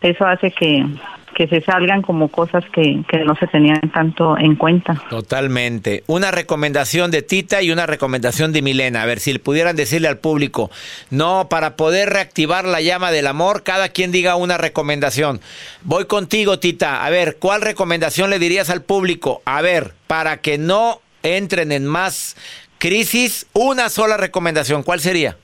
Eso 0.00 0.26
hace 0.26 0.50
que, 0.52 0.86
que 1.34 1.46
se 1.48 1.60
salgan 1.62 2.02
como 2.02 2.28
cosas 2.28 2.64
que, 2.72 3.02
que 3.08 3.18
no 3.18 3.34
se 3.36 3.46
tenían 3.46 3.80
tanto 3.92 4.36
en 4.38 4.56
cuenta. 4.56 5.00
Totalmente. 5.08 6.04
Una 6.06 6.30
recomendación 6.30 7.10
de 7.10 7.22
Tita 7.22 7.62
y 7.62 7.70
una 7.70 7.86
recomendación 7.86 8.52
de 8.52 8.62
Milena. 8.62 9.02
A 9.02 9.06
ver, 9.06 9.20
si 9.20 9.32
le 9.32 9.38
pudieran 9.38 9.76
decirle 9.76 10.08
al 10.08 10.18
público, 10.18 10.70
no, 11.10 11.48
para 11.48 11.76
poder 11.76 12.10
reactivar 12.10 12.64
la 12.64 12.80
llama 12.80 13.10
del 13.10 13.26
amor, 13.26 13.62
cada 13.62 13.88
quien 13.90 14.12
diga 14.12 14.36
una 14.36 14.58
recomendación. 14.58 15.40
Voy 15.82 16.06
contigo, 16.06 16.58
Tita. 16.58 17.04
A 17.04 17.10
ver, 17.10 17.36
¿cuál 17.38 17.62
recomendación 17.62 18.30
le 18.30 18.38
dirías 18.38 18.70
al 18.70 18.82
público? 18.82 19.42
A 19.44 19.62
ver, 19.62 19.94
para 20.06 20.38
que 20.38 20.58
no 20.58 21.00
entren 21.22 21.72
en 21.72 21.86
más 21.86 22.36
crisis, 22.78 23.46
una 23.52 23.88
sola 23.88 24.16
recomendación. 24.16 24.82
¿Cuál 24.82 25.00
sería? 25.00 25.36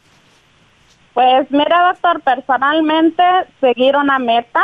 Pues 1.12 1.48
mira, 1.50 1.92
doctor, 1.92 2.20
personalmente 2.22 3.22
seguir 3.60 3.96
una 3.96 4.18
meta, 4.18 4.62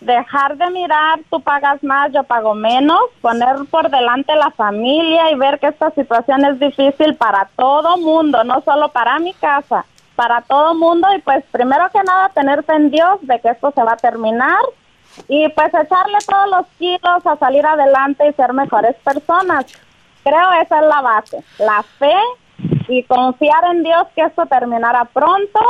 dejar 0.00 0.56
de 0.56 0.70
mirar, 0.70 1.20
tú 1.30 1.40
pagas 1.40 1.82
más, 1.82 2.10
yo 2.12 2.22
pago 2.24 2.54
menos, 2.54 3.00
poner 3.20 3.56
por 3.70 3.90
delante 3.90 4.34
la 4.34 4.50
familia 4.50 5.30
y 5.30 5.34
ver 5.36 5.58
que 5.58 5.68
esta 5.68 5.90
situación 5.90 6.44
es 6.44 6.58
difícil 6.58 7.14
para 7.14 7.48
todo 7.56 7.98
mundo, 7.98 8.42
no 8.44 8.62
solo 8.62 8.88
para 8.88 9.18
mi 9.18 9.34
casa, 9.34 9.84
para 10.16 10.40
todo 10.42 10.74
mundo 10.74 11.06
y 11.14 11.20
pues 11.20 11.44
primero 11.50 11.88
que 11.92 12.02
nada 12.02 12.30
tener 12.30 12.64
en 12.68 12.90
Dios 12.90 13.18
de 13.22 13.40
que 13.40 13.50
esto 13.50 13.72
se 13.74 13.82
va 13.82 13.92
a 13.92 13.96
terminar 13.96 14.60
y 15.28 15.48
pues 15.50 15.68
echarle 15.68 16.18
todos 16.26 16.50
los 16.50 16.66
kilos 16.78 17.26
a 17.26 17.36
salir 17.36 17.66
adelante 17.66 18.26
y 18.28 18.32
ser 18.32 18.52
mejores 18.52 18.96
personas. 19.04 19.66
Creo 20.22 20.52
esa 20.62 20.80
es 20.80 20.86
la 20.86 21.00
base, 21.00 21.44
la 21.58 21.82
fe 21.98 22.16
y 22.88 23.02
confiar 23.04 23.64
en 23.72 23.82
Dios 23.82 24.06
que 24.14 24.22
esto 24.22 24.46
terminará 24.46 25.04
pronto 25.04 25.60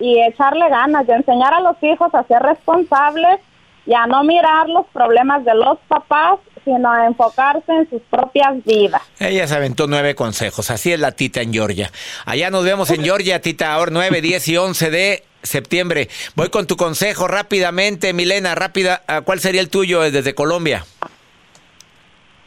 y 0.00 0.20
echarle 0.22 0.68
ganas 0.68 1.08
y 1.08 1.12
enseñar 1.12 1.54
a 1.54 1.60
los 1.60 1.82
hijos 1.82 2.14
a 2.14 2.22
ser 2.24 2.42
responsables 2.42 3.40
y 3.88 3.94
a 3.94 4.06
no 4.06 4.22
mirar 4.22 4.68
los 4.68 4.86
problemas 4.92 5.46
de 5.46 5.54
los 5.54 5.78
papás, 5.88 6.38
sino 6.62 6.92
a 6.92 7.06
enfocarse 7.06 7.72
en 7.72 7.88
sus 7.88 8.02
propias 8.02 8.62
vidas. 8.66 9.00
Ella 9.18 9.46
se 9.46 9.56
aventó 9.56 9.86
nueve 9.86 10.14
consejos. 10.14 10.70
Así 10.70 10.92
es 10.92 11.00
la 11.00 11.12
Tita 11.12 11.40
en 11.40 11.54
Georgia. 11.54 11.90
Allá 12.26 12.50
nos 12.50 12.64
vemos 12.64 12.90
en 12.90 13.02
Georgia, 13.02 13.40
Tita, 13.40 13.72
ahora 13.72 13.90
9, 13.90 14.20
10 14.20 14.48
y 14.48 14.56
11 14.58 14.90
de 14.90 15.22
septiembre. 15.42 16.08
Voy 16.36 16.50
con 16.50 16.66
tu 16.66 16.76
consejo 16.76 17.28
rápidamente, 17.28 18.12
Milena, 18.12 18.54
rápida. 18.54 19.00
ah, 19.08 19.22
¿Cuál 19.22 19.40
sería 19.40 19.62
el 19.62 19.70
tuyo 19.70 20.02
desde 20.02 20.34
Colombia? 20.34 20.84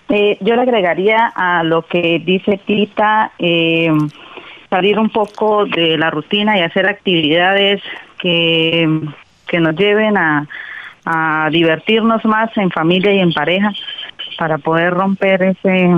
Eh, 0.09 0.37
yo 0.41 0.55
le 0.55 0.61
agregaría 0.61 1.33
a 1.35 1.63
lo 1.63 1.87
que 1.87 2.21
dice 2.23 2.59
Tita, 2.67 3.31
eh, 3.39 3.89
salir 4.69 4.99
un 4.99 5.09
poco 5.09 5.65
de 5.65 5.97
la 5.97 6.11
rutina 6.11 6.59
y 6.59 6.61
hacer 6.61 6.85
actividades 6.85 7.81
que, 8.19 8.87
que 9.47 9.59
nos 9.59 9.75
lleven 9.75 10.17
a, 10.17 10.47
a 11.05 11.49
divertirnos 11.51 12.23
más 12.25 12.49
en 12.57 12.69
familia 12.71 13.13
y 13.13 13.19
en 13.19 13.33
pareja 13.33 13.71
para 14.37 14.57
poder 14.57 14.93
romper 14.93 15.41
ese 15.43 15.89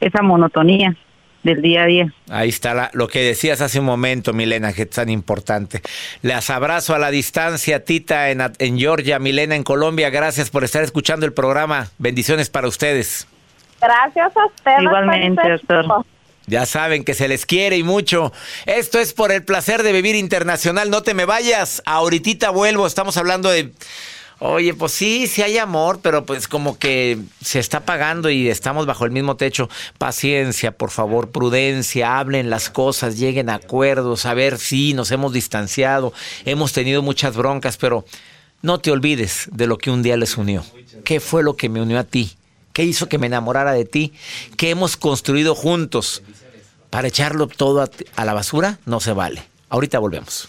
esa 0.00 0.22
monotonía 0.22 0.94
del 1.42 1.60
día 1.62 1.82
a 1.82 1.86
día. 1.86 2.12
Ahí 2.30 2.48
está 2.48 2.74
la- 2.74 2.90
lo 2.92 3.08
que 3.08 3.20
decías 3.20 3.60
hace 3.60 3.78
un 3.80 3.84
momento, 3.86 4.32
Milena, 4.32 4.72
que 4.72 4.82
es 4.82 4.90
tan 4.90 5.08
importante. 5.08 5.82
Les 6.22 6.50
abrazo 6.50 6.94
a 6.94 6.98
la 6.98 7.10
distancia, 7.10 7.84
Tita 7.84 8.30
en, 8.30 8.40
en 8.58 8.78
Georgia, 8.78 9.18
Milena 9.18 9.54
en 9.56 9.64
Colombia. 9.64 10.10
Gracias 10.10 10.50
por 10.50 10.64
estar 10.64 10.82
escuchando 10.82 11.26
el 11.26 11.32
programa. 11.32 11.88
Bendiciones 11.98 12.50
para 12.50 12.68
ustedes. 12.68 13.26
Gracias 13.80 14.36
a 14.36 14.46
usted. 14.46 14.82
Igualmente, 14.82 15.48
doctor. 15.48 16.04
Ya 16.46 16.64
saben 16.66 17.04
que 17.04 17.14
se 17.14 17.28
les 17.28 17.44
quiere 17.46 17.76
y 17.76 17.82
mucho. 17.82 18.32
Esto 18.66 18.98
es 18.98 19.12
por 19.12 19.30
el 19.32 19.44
placer 19.44 19.82
de 19.82 19.92
vivir 19.92 20.16
internacional. 20.16 20.90
No 20.90 21.02
te 21.02 21.12
me 21.14 21.24
vayas. 21.24 21.82
Ahorita 21.86 22.50
vuelvo. 22.50 22.86
Estamos 22.86 23.16
hablando 23.16 23.50
de. 23.50 23.72
Oye, 24.40 24.72
pues 24.72 24.92
sí, 24.92 25.26
sí 25.26 25.42
hay 25.42 25.58
amor, 25.58 25.98
pero 26.00 26.24
pues 26.24 26.46
como 26.46 26.78
que 26.78 27.18
se 27.42 27.58
está 27.58 27.80
pagando 27.80 28.30
y 28.30 28.48
estamos 28.48 28.86
bajo 28.86 29.04
el 29.04 29.10
mismo 29.10 29.36
techo. 29.36 29.68
Paciencia, 29.98 30.70
por 30.70 30.90
favor, 30.90 31.30
prudencia, 31.30 32.20
hablen 32.20 32.48
las 32.48 32.70
cosas, 32.70 33.18
lleguen 33.18 33.50
a 33.50 33.54
acuerdos, 33.54 34.26
a 34.26 34.34
ver 34.34 34.58
si 34.58 34.94
nos 34.94 35.10
hemos 35.10 35.32
distanciado, 35.32 36.12
hemos 36.44 36.72
tenido 36.72 37.02
muchas 37.02 37.36
broncas, 37.36 37.76
pero 37.78 38.04
no 38.62 38.78
te 38.78 38.92
olvides 38.92 39.48
de 39.50 39.66
lo 39.66 39.76
que 39.76 39.90
un 39.90 40.04
día 40.04 40.16
les 40.16 40.36
unió. 40.36 40.64
¿Qué 41.04 41.18
fue 41.18 41.42
lo 41.42 41.56
que 41.56 41.68
me 41.68 41.82
unió 41.82 41.98
a 41.98 42.04
ti? 42.04 42.36
¿Qué 42.72 42.84
hizo 42.84 43.08
que 43.08 43.18
me 43.18 43.26
enamorara 43.26 43.72
de 43.72 43.86
ti? 43.86 44.12
¿Qué 44.56 44.70
hemos 44.70 44.96
construido 44.96 45.56
juntos? 45.56 46.22
Para 46.90 47.08
echarlo 47.08 47.48
todo 47.48 47.82
a, 47.82 47.90
a 48.14 48.24
la 48.24 48.34
basura 48.34 48.78
no 48.86 49.00
se 49.00 49.12
vale. 49.12 49.42
Ahorita 49.68 49.98
volvemos. 49.98 50.48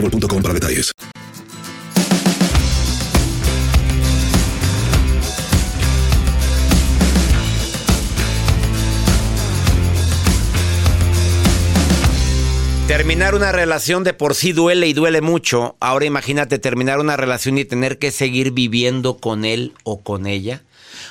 boostmobile.com 0.00 0.42
para 0.42 0.54
detalles. 0.54 0.92
Terminar 12.86 13.34
una 13.34 13.52
relación 13.52 14.04
de 14.04 14.14
por 14.14 14.34
sí 14.34 14.52
duele 14.52 14.86
y 14.86 14.92
duele 14.92 15.20
mucho. 15.20 15.76
Ahora 15.80 16.06
imagínate 16.06 16.58
terminar 16.58 17.00
una 17.00 17.16
relación 17.16 17.58
y 17.58 17.64
tener 17.64 17.98
que 17.98 18.10
seguir 18.10 18.52
viviendo 18.52 19.18
con 19.18 19.44
él 19.44 19.74
o 19.82 20.00
con 20.00 20.26
ella. 20.26 20.62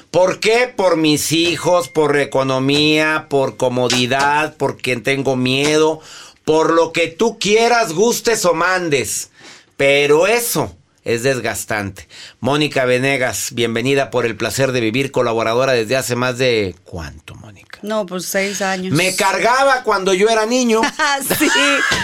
¿Por 0.10 0.40
qué? 0.40 0.72
Por 0.74 0.96
mis 0.96 1.32
hijos, 1.34 1.90
por 1.90 2.18
economía, 2.18 3.28
por 3.30 3.58
comodidad, 3.58 4.56
porque 4.58 4.96
tengo 4.96 5.36
miedo, 5.36 6.00
por 6.46 6.72
lo 6.72 6.94
que 6.94 7.08
tú 7.08 7.38
quieras, 7.40 7.92
gustes 7.94 8.46
o 8.46 8.54
mandes. 8.54 9.32
Pero 9.76 10.28
eso 10.28 10.76
es 11.04 11.24
desgastante. 11.24 12.08
Mónica 12.40 12.86
Venegas, 12.86 13.50
bienvenida 13.54 14.10
por 14.10 14.26
el 14.26 14.38
placer 14.38 14.72
de 14.72 14.80
vivir, 14.80 15.12
colaboradora 15.12 15.74
desde 15.74 15.98
hace 15.98 16.16
más 16.16 16.38
de... 16.38 16.76
¿Cuánto, 16.84 17.36
Mónica? 17.36 17.80
No, 17.82 18.06
pues 18.06 18.26
seis 18.26 18.62
años. 18.62 18.94
Me 18.94 19.16
cargaba 19.16 19.84
cuando 19.84 20.14
yo 20.14 20.30
era 20.30 20.46
niño. 20.46 20.82
sí. 21.38 21.50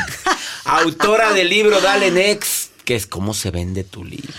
Autora 0.66 1.34
del 1.34 1.50
libro 1.50 1.80
Dale 1.80 2.12
Next, 2.12 2.72
que 2.84 2.96
es 2.96 3.08
cómo 3.08 3.34
se 3.34 3.52
vende 3.52 3.84
tu 3.84 4.04
libro. 4.04 4.34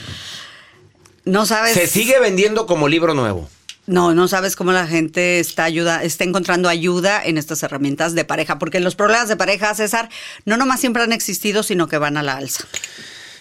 No 1.25 1.47
sabes. 1.47 1.75
Se 1.75 1.87
sigue 1.87 2.19
vendiendo 2.19 2.67
como 2.67 2.89
libro 2.89 3.15
nuevo. 3.15 3.49
No, 3.87 4.15
no 4.15 4.29
sabes 4.29 4.55
cómo 4.55 4.71
la 4.73 4.87
gente 4.87 5.41
está 5.41 5.65
ayuda, 5.65 6.05
está 6.05 6.25
encontrando 6.25 6.69
ayuda 6.69 7.23
en 7.25 7.37
estas 7.37 7.63
herramientas 7.63 8.15
de 8.15 8.25
pareja, 8.25 8.59
porque 8.59 8.79
los 8.79 8.95
problemas 8.95 9.29
de 9.29 9.37
pareja, 9.37 9.75
César, 9.75 10.09
no 10.45 10.57
nomás 10.57 10.81
siempre 10.81 11.03
han 11.03 11.13
existido, 11.13 11.63
sino 11.63 11.89
que 11.89 11.99
van 11.99 12.17
a 12.17 12.23
la 12.23 12.37
alza. 12.37 12.65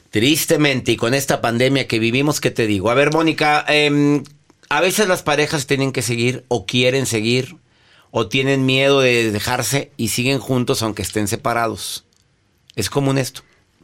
Tristemente, 0.10 0.93
y 0.93 0.97
con 0.97 1.13
esta 1.13 1.41
pandemia 1.41 1.88
que 1.88 1.99
vivimos, 1.99 2.41
¿qué 2.41 2.49
te 2.51 2.65
digo? 2.65 2.89
A 2.89 2.95
ver, 2.95 3.13
Mónica, 3.13 3.63
eh, 3.67 4.23
a 4.69 4.82
veces 4.82 5.08
las 5.08 5.21
parejas 5.21 5.67
tienen 5.67 5.91
que 5.91 6.01
seguir 6.01 6.43
o 6.47 6.65
quieren 6.65 7.06
seguir 7.06 7.58
o 8.10 8.27
tienen 8.27 8.65
miedo 8.65 8.99
de 8.99 9.32
dejarse 9.32 9.91
y 9.95 10.10
siguen 10.10 10.39
juntos 10.39 10.82
aunque 10.82 11.01
estén 11.01 11.27
separados. 11.27 12.06
¿Es 12.75 12.89
común 12.89 13.17
esto? 13.17 13.43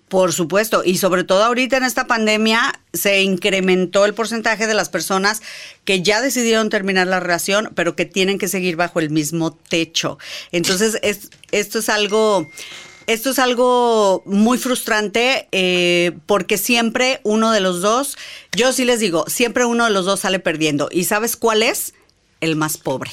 Por 0.10 0.32
supuesto, 0.32 0.84
y 0.86 0.98
sobre 0.98 1.26
todo 1.26 1.44
ahorita 1.44 1.76
en 1.76 1.84
esta 1.84 2.08
pandemia 2.08 2.80
se 2.94 3.22
incrementó 3.24 4.06
el 4.06 4.14
porcentaje 4.14 4.66
de 4.66 4.74
las 4.74 4.88
personas 4.88 5.42
que 5.84 6.02
ya 6.02 6.22
decidieron 6.22 6.70
terminar 6.70 7.08
la 7.08 7.20
relación, 7.20 7.72
pero 7.76 7.98
que 7.98 8.06
tienen 8.06 8.38
que 8.38 8.48
seguir 8.48 8.78
bajo 8.78 9.02
el 9.02 9.10
mismo 9.10 9.52
techo. 9.52 10.18
Entonces, 10.54 10.98
es, 11.02 11.30
esto 11.52 11.80
es 11.80 11.90
algo... 11.90 12.48
Esto 13.06 13.30
es 13.30 13.40
algo 13.40 14.22
muy 14.26 14.58
frustrante 14.58 15.48
eh, 15.54 16.12
porque 16.26 16.58
siempre 16.58 17.22
uno 17.24 17.54
de 17.54 17.62
los 17.62 17.82
dos, 17.82 18.18
yo 18.52 18.74
sí 18.74 18.84
les 18.84 19.00
digo, 19.00 19.24
siempre 19.30 19.64
uno 19.64 19.86
de 19.86 19.92
los 19.92 20.04
dos 20.04 20.20
sale 20.20 20.40
perdiendo. 20.40 20.90
¿Y 20.92 21.06
sabes 21.06 21.38
cuál 21.38 21.64
es? 21.64 21.94
El 22.42 22.58
más 22.58 22.78
pobre. 22.78 23.12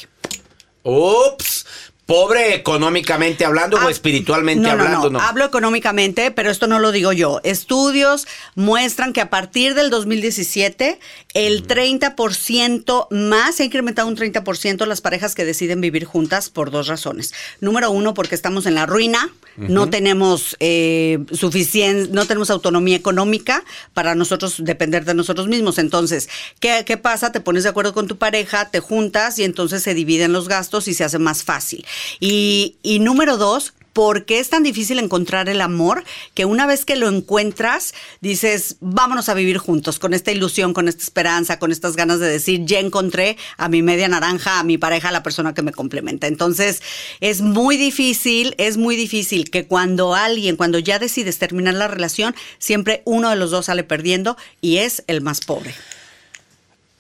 Ups, 0.83 1.63
pobre 2.06 2.54
económicamente 2.54 3.44
hablando 3.46 3.78
o 3.78 3.88
espiritualmente 3.88 4.62
No, 4.62 4.70
hablando, 4.72 5.10
no, 5.10 5.18
no. 5.18 5.24
Hablo 5.24 5.44
económicamente, 5.46 6.30
pero 6.30 6.50
esto 6.50 6.66
no 6.66 6.78
lo 6.78 6.92
digo 6.92 7.12
yo. 7.12 7.40
Estudios 7.44 8.26
muestran 8.54 9.12
que 9.14 9.22
a 9.22 9.30
partir 9.30 9.74
del 9.74 9.88
2017, 9.90 10.98
el 11.32 11.66
30% 11.66 13.08
más, 13.10 13.54
se 13.56 13.62
ha 13.62 13.66
incrementado 13.66 14.06
un 14.08 14.16
30% 14.16 14.86
las 14.86 15.00
parejas 15.00 15.34
que 15.34 15.44
deciden 15.44 15.80
vivir 15.80 16.04
juntas 16.04 16.50
por 16.50 16.70
dos 16.70 16.86
razones. 16.88 17.32
Número 17.60 17.90
uno, 17.90 18.14
porque 18.14 18.34
estamos 18.34 18.66
en 18.66 18.74
la 18.74 18.86
ruina, 18.86 19.30
no 19.56 19.88
tenemos 19.88 20.56
eh, 20.58 21.18
suficien- 21.30 22.10
no 22.10 22.26
tenemos 22.26 22.50
autonomía 22.50 22.96
económica 22.96 23.62
para 23.92 24.14
nosotros 24.16 24.56
depender 24.58 25.04
de 25.04 25.14
nosotros 25.14 25.46
mismos. 25.46 25.78
Entonces, 25.78 26.28
¿qué, 26.60 26.82
¿qué 26.84 26.96
pasa? 26.96 27.30
Te 27.32 27.40
pones 27.40 27.62
de 27.62 27.68
acuerdo 27.68 27.94
con 27.94 28.08
tu 28.08 28.16
pareja, 28.18 28.70
te 28.70 28.80
juntas 28.80 29.38
y 29.38 29.44
entonces 29.44 29.82
se 29.82 29.94
dividen 29.94 30.32
los 30.32 30.48
gastos 30.48 30.88
y 30.88 30.94
se 30.94 31.04
hace 31.04 31.18
más 31.20 31.44
fácil. 31.44 31.86
Y, 32.20 32.76
número 33.00 33.37
dos, 33.37 33.74
¿Por 33.92 34.24
qué 34.24 34.40
es 34.40 34.50
tan 34.50 34.64
difícil 34.64 34.98
encontrar 34.98 35.48
el 35.48 35.61
amor 35.61 36.02
que 36.35 36.46
una 36.46 36.66
vez 36.66 36.85
que 36.85 36.96
lo 36.96 37.09
encuentras 37.09 37.94
dices, 38.20 38.74
vámonos 38.80 39.28
a 39.28 39.35
vivir 39.35 39.59
juntos, 39.59 40.00
con 40.00 40.14
esta 40.14 40.33
ilusión, 40.33 40.74
con 40.74 40.88
esta 40.88 41.04
esperanza, 41.04 41.61
con 41.61 41.70
estas 41.70 41.94
ganas 41.94 42.18
de 42.18 42.26
decir, 42.26 42.64
ya 42.64 42.80
encontré 42.80 43.37
a 43.57 43.68
mi 43.68 43.83
media 43.83 44.09
naranja, 44.09 44.59
a 44.59 44.64
mi 44.64 44.78
pareja, 44.78 45.11
a 45.11 45.12
la 45.12 45.22
persona 45.22 45.54
que 45.54 45.62
me 45.62 45.70
complementa? 45.70 46.26
Entonces, 46.26 46.83
es 47.20 47.40
muy 47.40 47.76
difícil, 47.76 48.57
es 48.59 48.78
muy 48.78 48.96
difícil 48.96 49.48
que 49.48 49.68
cuando 49.68 50.16
alguien, 50.16 50.57
cuando 50.57 50.80
ya 50.80 50.98
decides 50.98 51.38
terminar 51.38 51.74
la 51.74 51.87
relación, 51.87 52.35
siempre 52.59 53.02
uno 53.04 53.30
de 53.30 53.37
los 53.37 53.52
dos 53.52 53.66
sale 53.66 53.85
perdiendo 53.85 54.37
y 54.61 54.78
es 54.78 55.04
el 55.07 55.20
más 55.20 55.40
pobre. 55.40 55.72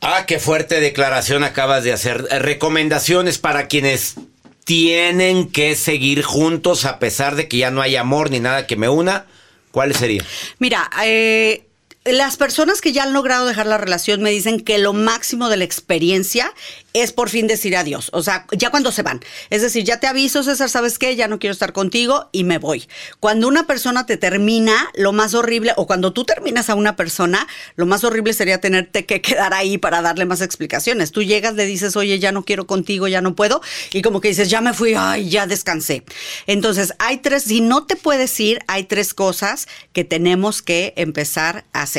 Ah, 0.06 0.26
qué 0.26 0.38
fuerte 0.38 0.80
declaración 0.80 1.44
acabas 1.44 1.82
de 1.82 1.90
hacer. 1.90 2.28
Eh, 2.30 2.38
Recomendaciones 2.38 3.38
para 3.38 3.68
quienes 3.68 4.16
tienen 4.64 5.50
que 5.50 5.76
seguir 5.76 6.22
juntos 6.22 6.84
a 6.84 6.98
pesar 6.98 7.36
de 7.36 7.48
que 7.48 7.58
ya 7.58 7.70
no 7.70 7.82
hay 7.82 7.96
amor 7.96 8.30
ni 8.30 8.40
nada 8.40 8.66
que 8.66 8.76
me 8.76 8.88
una. 8.88 9.26
¿Cuáles 9.70 9.98
serían? 9.98 10.24
Mira, 10.58 10.90
eh, 11.04 11.64
las 12.04 12.36
personas 12.36 12.82
que 12.82 12.92
ya 12.92 13.04
han 13.04 13.14
logrado 13.14 13.46
dejar 13.46 13.66
la 13.66 13.78
relación 13.78 14.20
me 14.20 14.30
dicen 14.30 14.60
que 14.60 14.76
lo 14.76 14.92
máximo 14.92 15.48
de 15.48 15.56
la 15.56 15.64
experiencia 15.64 16.52
es 16.92 17.12
por 17.12 17.30
fin 17.30 17.46
decir 17.46 17.76
adiós. 17.76 18.10
O 18.12 18.22
sea, 18.22 18.46
ya 18.52 18.70
cuando 18.70 18.92
se 18.92 19.02
van. 19.02 19.20
Es 19.48 19.62
decir, 19.62 19.84
ya 19.84 20.00
te 20.00 20.06
aviso, 20.06 20.42
César, 20.42 20.68
¿sabes 20.68 20.98
qué? 20.98 21.16
Ya 21.16 21.28
no 21.28 21.38
quiero 21.38 21.52
estar 21.52 21.72
contigo 21.72 22.28
y 22.30 22.44
me 22.44 22.58
voy. 22.58 22.86
Cuando 23.20 23.48
una 23.48 23.66
persona 23.66 24.04
te 24.04 24.18
termina, 24.18 24.90
lo 24.94 25.12
más 25.12 25.32
horrible, 25.32 25.72
o 25.76 25.86
cuando 25.86 26.12
tú 26.12 26.24
terminas 26.24 26.68
a 26.68 26.74
una 26.74 26.94
persona, 26.94 27.48
lo 27.76 27.86
más 27.86 28.04
horrible 28.04 28.34
sería 28.34 28.60
tenerte 28.60 29.06
que 29.06 29.22
quedar 29.22 29.54
ahí 29.54 29.78
para 29.78 30.02
darle 30.02 30.26
más 30.26 30.42
explicaciones. 30.42 31.10
Tú 31.10 31.22
llegas, 31.22 31.54
le 31.54 31.64
dices, 31.64 31.96
oye, 31.96 32.18
ya 32.18 32.32
no 32.32 32.44
quiero 32.44 32.66
contigo, 32.66 33.08
ya 33.08 33.22
no 33.22 33.34
puedo. 33.34 33.62
Y 33.94 34.02
como 34.02 34.20
que 34.20 34.28
dices, 34.28 34.50
ya 34.50 34.60
me 34.60 34.74
fui, 34.74 34.94
ay, 34.94 35.30
ya 35.30 35.46
descansé. 35.46 36.04
Entonces, 36.46 36.92
hay 36.98 37.16
tres, 37.16 37.44
si 37.44 37.62
no 37.62 37.86
te 37.86 37.96
puedes 37.96 38.38
ir, 38.40 38.60
hay 38.66 38.84
tres 38.84 39.14
cosas 39.14 39.68
que 39.94 40.04
tenemos 40.04 40.60
que 40.60 40.92
empezar 40.96 41.64
a 41.72 41.82
hacer. 41.82 41.93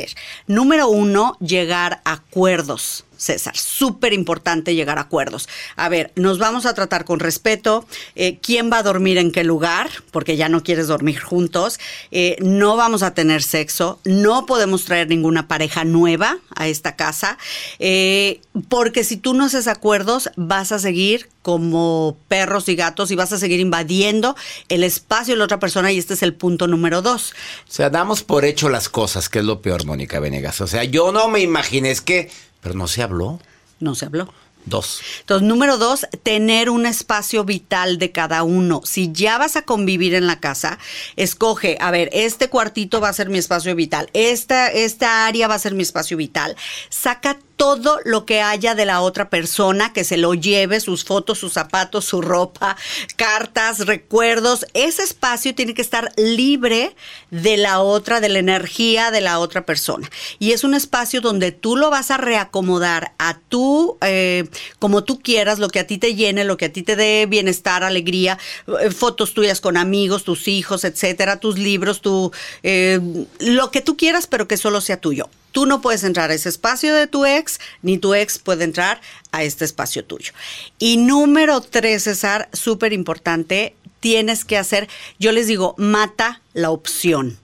Número 0.47 0.89
uno, 0.89 1.38
llegar 1.39 2.01
a 2.05 2.13
acuerdos. 2.13 3.05
César. 3.17 3.56
Súper 3.58 4.13
importante 4.13 4.75
llegar 4.75 4.97
a 4.97 5.01
acuerdos. 5.01 5.47
A 5.75 5.89
ver, 5.89 6.12
nos 6.15 6.39
vamos 6.39 6.65
a 6.65 6.73
tratar 6.73 7.06
con 7.06 7.19
respeto. 7.19 7.86
Eh, 8.15 8.39
¿Quién 8.41 8.71
va 8.71 8.80
a 8.80 8.84
dormir 8.84 9.17
en 9.17 9.32
qué 9.32 9.43
lugar? 9.43 9.89
Porque 10.12 10.38
ya 10.38 10.49
no 10.49 10.63
quieres 10.63 10.88
dormir 10.88 11.19
juntos. 11.19 11.80
Eh, 12.12 12.38
no 12.39 12.75
vamos 12.75 13.04
a 13.04 13.13
tener 13.13 13.43
sexo. 13.43 13.99
No 14.04 14.45
podemos 14.45 14.86
traer 14.86 15.08
ninguna 15.08 15.47
pareja 15.47 15.84
nueva 15.84 16.38
a 16.56 16.67
esta 16.67 16.95
casa. 16.95 17.38
Eh, 17.80 18.41
porque 18.69 19.04
si 19.04 19.17
tú 19.17 19.34
no 19.34 19.45
haces 19.45 19.67
acuerdos, 19.67 20.30
vas 20.36 20.71
a 20.71 20.80
seguir 20.80 21.30
como 21.41 22.17
perros 22.28 22.67
y 22.69 22.75
gatos 22.75 23.12
y 23.12 23.15
vas 23.15 23.32
a 23.32 23.38
seguir 23.38 23.60
invadiendo 23.60 24.36
el 24.67 24.84
espacio 24.84 25.36
de 25.36 25.38
la 25.38 25.45
otra 25.45 25.60
persona 25.60 25.91
y 25.91 25.99
este 25.99 26.15
es 26.15 26.23
el 26.23 26.34
punto 26.34 26.67
número 26.67 27.04
dos. 27.04 27.34
O 27.69 27.71
sea, 27.71 27.91
damos 27.91 28.23
por 28.23 28.45
hecho 28.45 28.67
las 28.67 28.89
cosas, 28.89 29.30
que 29.30 29.39
es 29.39 29.45
lo 29.45 29.62
peor, 29.62 29.86
Mónica 29.86 30.19
Venegas. 30.19 30.62
O 30.62 30.67
sea, 30.67 30.84
yo 30.86 31.12
no 31.12 31.28
me 31.28 31.41
imaginé, 31.41 31.91
es 31.91 32.01
que 32.01 32.32
pero 32.65 32.73
no 32.73 32.88
se 32.88 33.04
habló. 33.04 33.39
No 33.80 33.93
se 33.93 34.08
habló. 34.08 34.34
Dos. 34.65 34.99
Entonces, 35.19 35.47
número 35.47 35.78
dos, 35.78 36.08
tener 36.23 36.71
un 36.71 36.88
espacio 36.88 37.43
vital 37.43 37.99
de 37.99 38.12
cada 38.12 38.41
uno. 38.41 38.82
Si 38.84 39.12
ya 39.12 39.38
vas 39.38 39.56
a 39.56 39.62
convivir 39.62 40.15
en 40.15 40.25
la 40.25 40.39
casa, 40.39 40.80
escoge, 41.15 41.78
a 41.80 41.91
ver, 41.91 42.10
este 42.12 42.49
cuartito 42.49 42.99
va 42.99 43.10
a 43.10 43.13
ser 43.13 43.30
mi 43.30 43.38
espacio 43.38 43.75
vital, 43.75 44.10
esta, 44.13 44.69
esta 44.69 45.28
área 45.28 45.47
va 45.47 45.54
a 45.54 45.60
ser 45.60 45.75
mi 45.75 45.84
espacio 45.84 46.17
vital. 46.17 46.56
Saca 46.89 47.38
todo 47.55 47.99
lo 48.03 48.25
que 48.25 48.41
haya 48.41 48.75
de 48.75 48.85
la 48.85 49.01
otra 49.01 49.29
persona, 49.29 49.93
que 49.93 50.03
se 50.03 50.17
lo 50.17 50.33
lleve, 50.33 50.79
sus 50.79 51.03
fotos, 51.03 51.39
sus 51.39 51.53
zapatos, 51.53 52.05
su 52.05 52.21
ropa, 52.21 52.75
cartas, 53.15 53.85
recuerdos. 53.85 54.65
Ese 54.73 55.03
espacio 55.03 55.55
tiene 55.55 55.73
que 55.73 55.81
estar 55.81 56.11
libre 56.17 56.95
de 57.31 57.57
la 57.57 57.79
otra, 57.79 58.19
de 58.19 58.29
la 58.29 58.39
energía 58.39 59.11
de 59.11 59.21
la 59.21 59.39
otra 59.39 59.65
persona. 59.65 60.09
Y 60.39 60.51
es 60.51 60.63
un 60.63 60.73
espacio 60.73 61.21
donde 61.21 61.51
tú 61.51 61.75
lo 61.75 61.89
vas 61.89 62.11
a 62.11 62.17
reacomodar 62.17 63.13
a 63.17 63.37
tú, 63.49 63.97
eh, 64.01 64.49
como 64.79 65.03
tú 65.03 65.21
quieras, 65.21 65.59
lo 65.59 65.69
que 65.69 65.79
a 65.79 65.87
ti 65.87 65.97
te 65.97 66.15
llene, 66.15 66.43
lo 66.43 66.57
que 66.57 66.65
a 66.65 66.73
ti 66.73 66.83
te 66.83 66.95
dé 66.95 67.25
bienestar, 67.25 67.83
alegría, 67.83 68.37
eh, 68.81 68.91
fotos 68.91 69.33
tuyas 69.33 69.61
con 69.61 69.77
amigos, 69.77 70.23
tus 70.23 70.47
hijos, 70.47 70.83
etcétera, 70.83 71.39
tus 71.39 71.57
libros, 71.57 72.01
tu, 72.01 72.31
eh, 72.63 72.99
lo 73.39 73.71
que 73.71 73.81
tú 73.81 73.97
quieras, 73.97 74.27
pero 74.27 74.47
que 74.47 74.57
solo 74.57 74.81
sea 74.81 74.97
tuyo. 74.97 75.29
Tú 75.55 75.65
no 75.65 75.79
puedes 75.79 76.03
entrar 76.03 76.31
a 76.31 76.33
ese 76.33 76.49
espacio 76.49 76.93
de 76.93 77.07
tu 77.07 77.25
ex, 77.25 77.61
ni 77.81 77.97
tu 77.97 78.13
ex 78.13 78.39
puede 78.39 78.65
entrar 78.65 78.99
a 79.31 79.45
este 79.45 79.63
espacio 79.63 80.03
tuyo. 80.03 80.33
Y 80.79 80.97
número 80.97 81.61
tres, 81.61 82.03
César, 82.03 82.49
súper 82.51 82.91
importante, 82.91 83.73
tienes 84.01 84.43
que 84.43 84.57
hacer, 84.57 84.89
yo 85.17 85.31
les 85.31 85.47
digo, 85.47 85.73
mata 85.77 86.41
la 86.51 86.71
opción. 86.71 87.39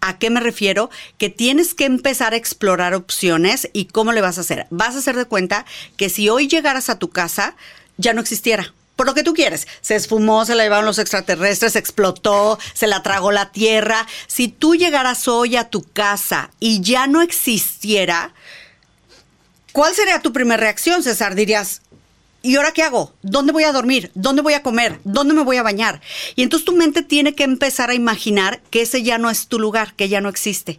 ¿A 0.00 0.18
qué 0.18 0.28
me 0.28 0.40
refiero? 0.40 0.90
Que 1.18 1.30
tienes 1.30 1.72
que 1.74 1.84
empezar 1.84 2.32
a 2.32 2.36
explorar 2.36 2.94
opciones 2.94 3.70
y 3.72 3.84
cómo 3.84 4.10
le 4.10 4.22
vas 4.22 4.38
a 4.38 4.40
hacer. 4.40 4.66
Vas 4.70 4.96
a 4.96 4.98
hacer 4.98 5.14
de 5.14 5.26
cuenta 5.26 5.64
que 5.96 6.08
si 6.08 6.28
hoy 6.28 6.48
llegaras 6.48 6.90
a 6.90 6.98
tu 6.98 7.10
casa, 7.10 7.54
ya 7.96 8.12
no 8.12 8.20
existiera 8.20 8.74
por 9.02 9.08
lo 9.08 9.14
que 9.14 9.24
tú 9.24 9.34
quieres. 9.34 9.66
Se 9.80 9.96
esfumó, 9.96 10.44
se 10.44 10.54
la 10.54 10.62
llevaron 10.62 10.84
los 10.86 11.00
extraterrestres, 11.00 11.74
explotó, 11.74 12.56
se 12.72 12.86
la 12.86 13.02
tragó 13.02 13.32
la 13.32 13.50
tierra. 13.50 14.06
Si 14.28 14.46
tú 14.46 14.76
llegaras 14.76 15.26
hoy 15.26 15.56
a 15.56 15.70
tu 15.70 15.82
casa 15.82 16.52
y 16.60 16.82
ya 16.82 17.08
no 17.08 17.20
existiera, 17.20 18.32
¿cuál 19.72 19.92
sería 19.92 20.22
tu 20.22 20.32
primera 20.32 20.60
reacción, 20.60 21.02
César? 21.02 21.34
Dirías, 21.34 21.82
¿y 22.42 22.54
ahora 22.54 22.70
qué 22.70 22.84
hago? 22.84 23.12
¿Dónde 23.22 23.52
voy 23.52 23.64
a 23.64 23.72
dormir? 23.72 24.12
¿Dónde 24.14 24.40
voy 24.40 24.54
a 24.54 24.62
comer? 24.62 25.00
¿Dónde 25.02 25.34
me 25.34 25.42
voy 25.42 25.56
a 25.56 25.64
bañar? 25.64 26.00
Y 26.36 26.44
entonces 26.44 26.64
tu 26.64 26.72
mente 26.72 27.02
tiene 27.02 27.34
que 27.34 27.42
empezar 27.42 27.90
a 27.90 27.94
imaginar 27.94 28.62
que 28.70 28.82
ese 28.82 29.02
ya 29.02 29.18
no 29.18 29.30
es 29.30 29.48
tu 29.48 29.58
lugar, 29.58 29.94
que 29.94 30.08
ya 30.08 30.20
no 30.20 30.28
existe. 30.28 30.78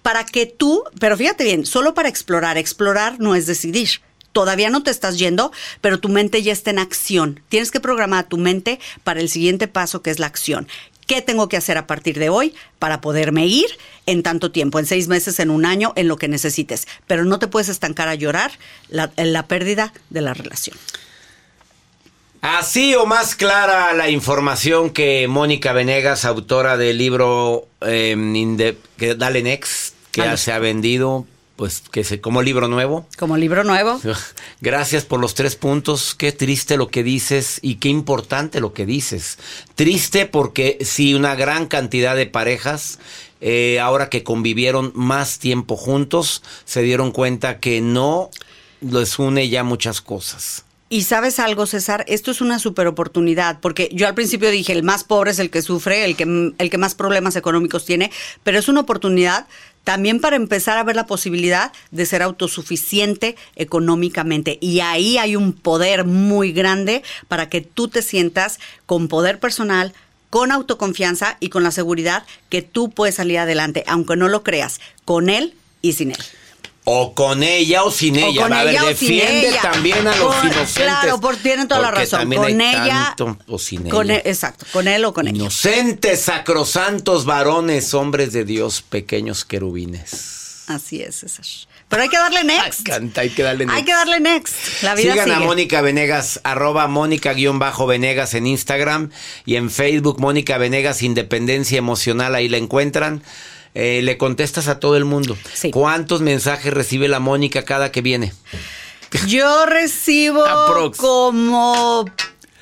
Para 0.00 0.24
que 0.24 0.46
tú, 0.46 0.84
pero 1.00 1.16
fíjate 1.16 1.42
bien, 1.42 1.66
solo 1.66 1.92
para 1.92 2.08
explorar, 2.08 2.56
explorar 2.56 3.16
no 3.18 3.34
es 3.34 3.46
decidir 3.46 4.00
todavía 4.34 4.68
no 4.68 4.82
te 4.82 4.90
estás 4.90 5.18
yendo, 5.18 5.52
pero 5.80 5.98
tu 5.98 6.10
mente 6.10 6.42
ya 6.42 6.52
está 6.52 6.70
en 6.70 6.80
acción. 6.80 7.40
Tienes 7.48 7.70
que 7.70 7.80
programar 7.80 8.24
a 8.24 8.28
tu 8.28 8.36
mente 8.36 8.80
para 9.04 9.20
el 9.20 9.30
siguiente 9.30 9.68
paso 9.68 10.02
que 10.02 10.10
es 10.10 10.18
la 10.18 10.26
acción. 10.26 10.68
¿Qué 11.06 11.22
tengo 11.22 11.48
que 11.48 11.56
hacer 11.56 11.78
a 11.78 11.86
partir 11.86 12.18
de 12.18 12.28
hoy 12.30 12.54
para 12.78 13.00
poderme 13.00 13.46
ir 13.46 13.66
en 14.06 14.22
tanto 14.22 14.50
tiempo, 14.50 14.78
en 14.78 14.86
seis 14.86 15.06
meses, 15.06 15.38
en 15.38 15.50
un 15.50 15.64
año, 15.64 15.92
en 15.96 16.08
lo 16.08 16.16
que 16.16 16.28
necesites? 16.28 16.88
Pero 17.06 17.24
no 17.24 17.38
te 17.38 17.46
puedes 17.46 17.68
estancar 17.68 18.08
a 18.08 18.14
llorar 18.14 18.52
la, 18.88 19.12
la 19.16 19.46
pérdida 19.46 19.92
de 20.10 20.20
la 20.22 20.34
relación. 20.34 20.76
Así 22.40 22.94
o 22.94 23.06
más 23.06 23.36
clara 23.36 23.92
la 23.94 24.10
información 24.10 24.90
que 24.90 25.28
Mónica 25.28 25.72
Venegas, 25.72 26.24
autora 26.24 26.76
del 26.76 26.98
libro 26.98 27.68
eh, 27.80 28.76
que 28.98 29.14
Dale 29.14 29.42
Next, 29.42 29.94
que 30.10 30.22
ya 30.22 30.36
se 30.36 30.52
ha 30.52 30.58
vendido 30.58 31.26
pues 31.56 31.82
que 31.90 32.04
se, 32.04 32.20
como 32.20 32.42
libro 32.42 32.68
nuevo. 32.68 33.06
Como 33.18 33.36
libro 33.36 33.64
nuevo. 33.64 34.00
Gracias 34.60 35.04
por 35.04 35.20
los 35.20 35.34
tres 35.34 35.56
puntos. 35.56 36.14
Qué 36.14 36.32
triste 36.32 36.76
lo 36.76 36.88
que 36.88 37.02
dices 37.02 37.58
y 37.62 37.76
qué 37.76 37.88
importante 37.88 38.60
lo 38.60 38.72
que 38.72 38.86
dices. 38.86 39.38
Triste 39.74 40.26
porque 40.26 40.78
si 40.80 41.14
una 41.14 41.34
gran 41.34 41.66
cantidad 41.66 42.16
de 42.16 42.26
parejas, 42.26 42.98
eh, 43.40 43.78
ahora 43.80 44.08
que 44.08 44.24
convivieron 44.24 44.92
más 44.94 45.38
tiempo 45.38 45.76
juntos, 45.76 46.42
se 46.64 46.82
dieron 46.82 47.12
cuenta 47.12 47.60
que 47.60 47.80
no 47.80 48.30
les 48.80 49.18
une 49.18 49.48
ya 49.48 49.62
muchas 49.62 50.00
cosas. 50.00 50.64
Y 50.90 51.02
sabes 51.02 51.38
algo, 51.38 51.66
César, 51.66 52.04
esto 52.08 52.30
es 52.30 52.40
una 52.40 52.58
super 52.58 52.86
oportunidad, 52.86 53.58
porque 53.60 53.88
yo 53.92 54.06
al 54.06 54.14
principio 54.14 54.50
dije, 54.50 54.72
el 54.72 54.82
más 54.82 55.02
pobre 55.02 55.30
es 55.30 55.38
el 55.38 55.50
que 55.50 55.62
sufre, 55.62 56.04
el 56.04 56.14
que, 56.14 56.52
el 56.56 56.70
que 56.70 56.78
más 56.78 56.94
problemas 56.94 57.36
económicos 57.36 57.84
tiene, 57.84 58.12
pero 58.44 58.58
es 58.58 58.68
una 58.68 58.80
oportunidad 58.80 59.46
también 59.84 60.20
para 60.20 60.36
empezar 60.36 60.78
a 60.78 60.82
ver 60.82 60.96
la 60.96 61.06
posibilidad 61.06 61.72
de 61.90 62.06
ser 62.06 62.22
autosuficiente 62.22 63.36
económicamente. 63.54 64.58
Y 64.60 64.80
ahí 64.80 65.18
hay 65.18 65.36
un 65.36 65.52
poder 65.52 66.04
muy 66.04 66.52
grande 66.52 67.02
para 67.28 67.48
que 67.48 67.60
tú 67.60 67.88
te 67.88 68.02
sientas 68.02 68.58
con 68.86 69.08
poder 69.08 69.38
personal, 69.38 69.92
con 70.30 70.50
autoconfianza 70.50 71.36
y 71.38 71.50
con 71.50 71.62
la 71.62 71.70
seguridad 71.70 72.24
que 72.48 72.62
tú 72.62 72.90
puedes 72.90 73.14
salir 73.14 73.38
adelante, 73.38 73.84
aunque 73.86 74.16
no 74.16 74.28
lo 74.28 74.42
creas, 74.42 74.80
con 75.04 75.28
él 75.28 75.54
y 75.82 75.92
sin 75.92 76.10
él. 76.10 76.18
O 76.86 77.14
con 77.14 77.42
ella 77.42 77.82
o 77.82 77.90
sin 77.90 78.16
ella. 78.16 78.42
Con 78.42 78.52
a 78.52 78.62
ver, 78.62 78.78
defiende 78.78 79.56
también 79.62 80.06
a 80.06 80.14
los 80.16 80.34
inocentes. 80.44 80.74
Claro, 80.74 81.18
por, 81.18 81.36
tienen 81.36 81.66
toda 81.66 81.80
la 81.80 81.90
razón. 81.90 82.30
Con 82.34 82.60
ella. 82.60 83.16
o 83.46 83.58
sin 83.58 83.88
con 83.88 84.10
ella. 84.10 84.20
E, 84.24 84.28
exacto, 84.30 84.66
con 84.70 84.86
él 84.86 85.04
o 85.06 85.14
con 85.14 85.26
ella. 85.26 85.36
Inocentes, 85.36 86.20
sacrosantos 86.20 87.24
varones, 87.24 87.94
hombres 87.94 88.32
de 88.32 88.44
Dios, 88.44 88.82
pequeños 88.82 89.46
querubines. 89.46 90.64
Así 90.66 91.02
es, 91.02 91.16
César. 91.16 91.44
Pero 91.88 92.02
hay 92.02 92.08
que 92.08 92.16
darle 92.16 92.44
next. 92.44 92.88
hay 93.18 93.30
que 93.30 93.42
darle 93.42 93.66
next. 93.66 93.76
Hay 93.76 93.84
que 93.84 93.92
darle 93.92 94.20
next. 94.20 94.82
La 94.82 94.94
vida 94.94 95.12
Sigan 95.12 95.28
sigue. 95.28 95.36
a 95.36 95.40
Mónica 95.40 95.80
Venegas, 95.80 96.40
arroba 96.42 96.88
Mónica-Venegas 96.88 98.34
en 98.34 98.46
Instagram 98.46 99.10
y 99.44 99.56
en 99.56 99.70
Facebook, 99.70 100.20
Mónica 100.20 100.58
Venegas 100.58 101.02
Independencia 101.02 101.78
Emocional, 101.78 102.34
ahí 102.34 102.48
la 102.48 102.56
encuentran. 102.56 103.22
Eh, 103.74 104.00
le 104.02 104.16
contestas 104.16 104.68
a 104.68 104.78
todo 104.78 104.96
el 104.96 105.04
mundo. 105.04 105.36
¿Cuántos 105.72 106.20
mensajes 106.20 106.72
recibe 106.72 107.08
la 107.08 107.18
Mónica 107.18 107.64
cada 107.64 107.90
que 107.90 108.02
viene? 108.02 108.32
Yo 109.26 109.66
recibo 109.66 110.44
como 110.96 112.04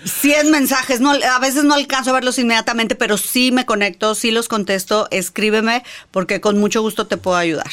100 0.04 0.50
mensajes. 0.50 1.00
No, 1.00 1.12
a 1.12 1.38
veces 1.38 1.64
no 1.64 1.74
alcanzo 1.74 2.10
a 2.10 2.14
verlos 2.14 2.38
inmediatamente, 2.38 2.94
pero 2.94 3.18
sí 3.18 3.52
me 3.52 3.66
conecto, 3.66 4.14
sí 4.14 4.30
los 4.30 4.48
contesto. 4.48 5.08
Escríbeme 5.10 5.84
porque 6.10 6.40
con 6.40 6.58
mucho 6.58 6.80
gusto 6.80 7.06
te 7.06 7.16
puedo 7.16 7.36
ayudar. 7.36 7.70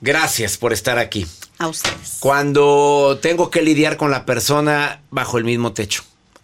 Gracias 0.00 0.56
por 0.56 0.72
estar 0.72 0.98
aquí. 0.98 1.26
A 1.58 1.68
ustedes. 1.68 2.16
Cuando 2.18 3.18
tengo 3.22 3.50
que 3.50 3.62
lidiar 3.62 3.96
con 3.96 4.10
la 4.10 4.24
persona 4.24 5.02
bajo 5.10 5.38
el 5.38 5.44
mismo 5.44 5.72
techo. 5.72 6.02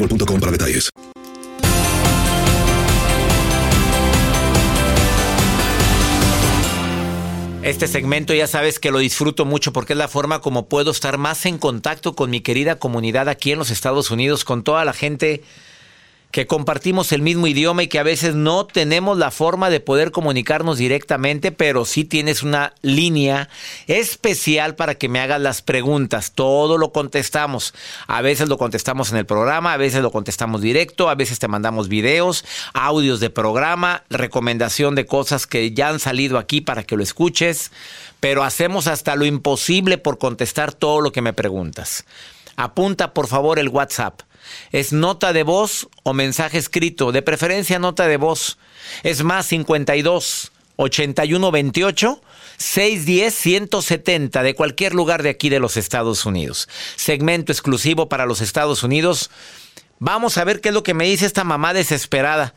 boostmobile.com 0.00 0.40
para 0.40 0.52
detalles. 0.52 0.90
Este 7.62 7.86
segmento 7.86 8.32
ya 8.32 8.46
sabes 8.46 8.78
que 8.78 8.90
lo 8.90 8.98
disfruto 8.98 9.44
mucho 9.44 9.72
porque 9.72 9.92
es 9.92 9.98
la 9.98 10.08
forma 10.08 10.40
como 10.40 10.66
puedo 10.66 10.90
estar 10.90 11.18
más 11.18 11.44
en 11.44 11.58
contacto 11.58 12.14
con 12.14 12.30
mi 12.30 12.40
querida 12.40 12.78
comunidad 12.78 13.28
aquí 13.28 13.52
en 13.52 13.58
los 13.58 13.70
Estados 13.70 14.10
Unidos, 14.10 14.44
con 14.44 14.64
toda 14.64 14.84
la 14.84 14.94
gente 14.94 15.42
que 16.30 16.46
compartimos 16.46 17.10
el 17.12 17.22
mismo 17.22 17.46
idioma 17.46 17.82
y 17.82 17.88
que 17.88 17.98
a 17.98 18.04
veces 18.04 18.34
no 18.34 18.64
tenemos 18.64 19.18
la 19.18 19.30
forma 19.30 19.68
de 19.68 19.80
poder 19.80 20.12
comunicarnos 20.12 20.78
directamente, 20.78 21.50
pero 21.50 21.84
sí 21.84 22.04
tienes 22.04 22.42
una 22.42 22.72
línea 22.82 23.48
especial 23.88 24.76
para 24.76 24.94
que 24.94 25.08
me 25.08 25.20
hagas 25.20 25.40
las 25.40 25.62
preguntas. 25.62 26.32
Todo 26.32 26.78
lo 26.78 26.92
contestamos. 26.92 27.74
A 28.06 28.22
veces 28.22 28.48
lo 28.48 28.58
contestamos 28.58 29.10
en 29.10 29.18
el 29.18 29.26
programa, 29.26 29.72
a 29.72 29.76
veces 29.76 30.02
lo 30.02 30.12
contestamos 30.12 30.60
directo, 30.60 31.08
a 31.08 31.16
veces 31.16 31.40
te 31.40 31.48
mandamos 31.48 31.88
videos, 31.88 32.44
audios 32.74 33.18
de 33.18 33.30
programa, 33.30 34.04
recomendación 34.08 34.94
de 34.94 35.06
cosas 35.06 35.48
que 35.48 35.72
ya 35.72 35.88
han 35.88 35.98
salido 35.98 36.38
aquí 36.38 36.60
para 36.60 36.84
que 36.84 36.96
lo 36.96 37.02
escuches, 37.02 37.72
pero 38.20 38.44
hacemos 38.44 38.86
hasta 38.86 39.16
lo 39.16 39.24
imposible 39.24 39.98
por 39.98 40.18
contestar 40.18 40.72
todo 40.72 41.00
lo 41.00 41.10
que 41.10 41.22
me 41.22 41.32
preguntas. 41.32 42.04
Apunta 42.56 43.14
por 43.14 43.26
favor 43.26 43.58
el 43.58 43.68
WhatsApp 43.68 44.20
es 44.72 44.92
nota 44.92 45.32
de 45.32 45.42
voz 45.42 45.88
o 46.02 46.12
mensaje 46.12 46.58
escrito, 46.58 47.12
de 47.12 47.22
preferencia 47.22 47.78
nota 47.78 48.06
de 48.06 48.16
voz. 48.16 48.58
Es 49.02 49.22
más 49.22 49.46
52 49.46 50.52
81 50.76 51.50
28 51.50 52.20
610 52.56 53.34
170 53.34 54.42
de 54.42 54.54
cualquier 54.54 54.94
lugar 54.94 55.22
de 55.22 55.30
aquí 55.30 55.48
de 55.48 55.60
los 55.60 55.76
Estados 55.76 56.26
Unidos. 56.26 56.68
Segmento 56.96 57.52
exclusivo 57.52 58.08
para 58.08 58.26
los 58.26 58.40
Estados 58.40 58.82
Unidos. 58.82 59.30
Vamos 59.98 60.38
a 60.38 60.44
ver 60.44 60.60
qué 60.60 60.68
es 60.68 60.74
lo 60.74 60.82
que 60.82 60.94
me 60.94 61.04
dice 61.04 61.26
esta 61.26 61.44
mamá 61.44 61.74
desesperada. 61.74 62.54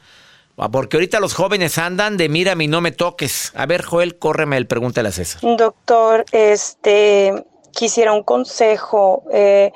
Ah, 0.57 0.69
Porque 0.69 0.97
ahorita 0.97 1.19
los 1.19 1.33
jóvenes 1.33 1.77
andan 1.77 2.15
de 2.17 2.29
mírame 2.29 2.65
y 2.65 2.67
no 2.67 2.79
me 2.79 2.91
toques. 2.91 3.51
A 3.55 3.65
ver, 3.65 3.83
Joel, 3.83 4.17
córreme 4.17 4.57
el 4.57 4.67
pregúntale 4.67 5.09
a 5.09 5.11
César. 5.11 5.41
Doctor, 5.41 6.25
este, 6.31 7.43
quisiera 7.71 8.13
un 8.13 8.23
consejo. 8.23 9.23
Eh, 9.31 9.71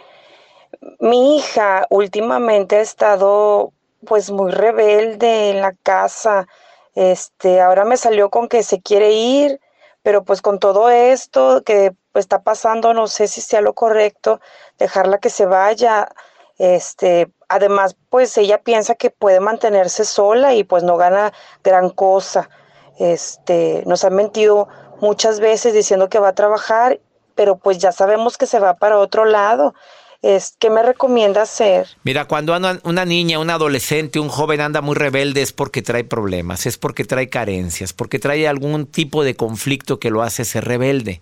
mi 1.00 1.38
hija 1.38 1.86
últimamente 1.90 2.78
ha 2.78 2.82
estado 2.82 3.74
pues 4.06 4.32
muy 4.32 4.52
rebelde 4.52 5.52
en 5.52 5.62
la 5.62 5.74
casa. 5.84 6.48
Este, 6.96 7.62
ahora 7.62 7.86
me 7.86 7.98
salió 7.98 8.30
con 8.30 8.48
que 8.48 8.64
se 8.64 8.82
quiere 8.82 9.12
ir, 9.12 9.60
pero 10.02 10.24
pues 10.24 10.42
con 10.42 10.60
todo 10.60 10.90
esto 10.90 11.62
que 11.64 11.94
pues, 12.12 12.26
está 12.26 12.42
pasando, 12.42 12.94
no 12.94 13.08
sé 13.08 13.28
si 13.28 13.42
sea 13.42 13.62
lo 13.62 13.74
correcto 13.74 14.40
dejarla 14.78 15.20
que 15.20 15.30
se 15.30 15.46
vaya. 15.46 16.10
Este, 16.58 17.32
además, 17.50 17.96
pues 18.10 18.38
ella 18.38 18.62
piensa 18.64 18.96
que 18.96 19.12
puede 19.12 19.40
mantenerse 19.40 20.06
sola 20.06 20.54
y 20.54 20.64
pues 20.64 20.84
no 20.84 20.98
gana 20.98 21.34
gran 21.64 21.90
cosa. 21.90 22.50
Este, 22.98 23.84
nos 23.86 24.04
ha 24.04 24.10
mentido 24.10 24.68
muchas 25.00 25.40
veces 25.40 25.74
diciendo 25.74 26.10
que 26.10 26.20
va 26.20 26.30
a 26.30 26.36
trabajar, 26.36 27.00
pero 27.36 27.58
pues 27.58 27.78
ya 27.78 27.92
sabemos 27.92 28.38
que 28.38 28.48
se 28.48 28.60
va 28.60 28.76
para 28.76 28.98
otro 28.98 29.26
lado. 29.26 29.76
Es, 30.22 30.56
¿Qué 30.60 30.70
me 30.70 30.82
recomienda 30.82 31.44
hacer? 31.44 31.88
Mira, 32.04 32.26
cuando 32.26 32.58
una 32.84 33.06
niña, 33.06 33.40
un 33.40 33.50
adolescente, 33.50 34.20
un 34.20 34.30
joven 34.30 34.62
anda 34.62 34.82
muy 34.82 34.96
rebelde 34.96 35.42
es 35.42 35.54
porque 35.54 35.82
trae 35.82 36.04
problemas, 36.04 36.66
es 36.66 36.78
porque 36.78 37.06
trae 37.06 37.30
carencias, 37.30 37.94
porque 37.94 38.18
trae 38.18 38.48
algún 38.48 38.88
tipo 38.88 39.24
de 39.24 39.36
conflicto 39.36 40.00
que 40.00 40.10
lo 40.10 40.24
hace 40.24 40.44
ser 40.44 40.66
rebelde. 40.66 41.22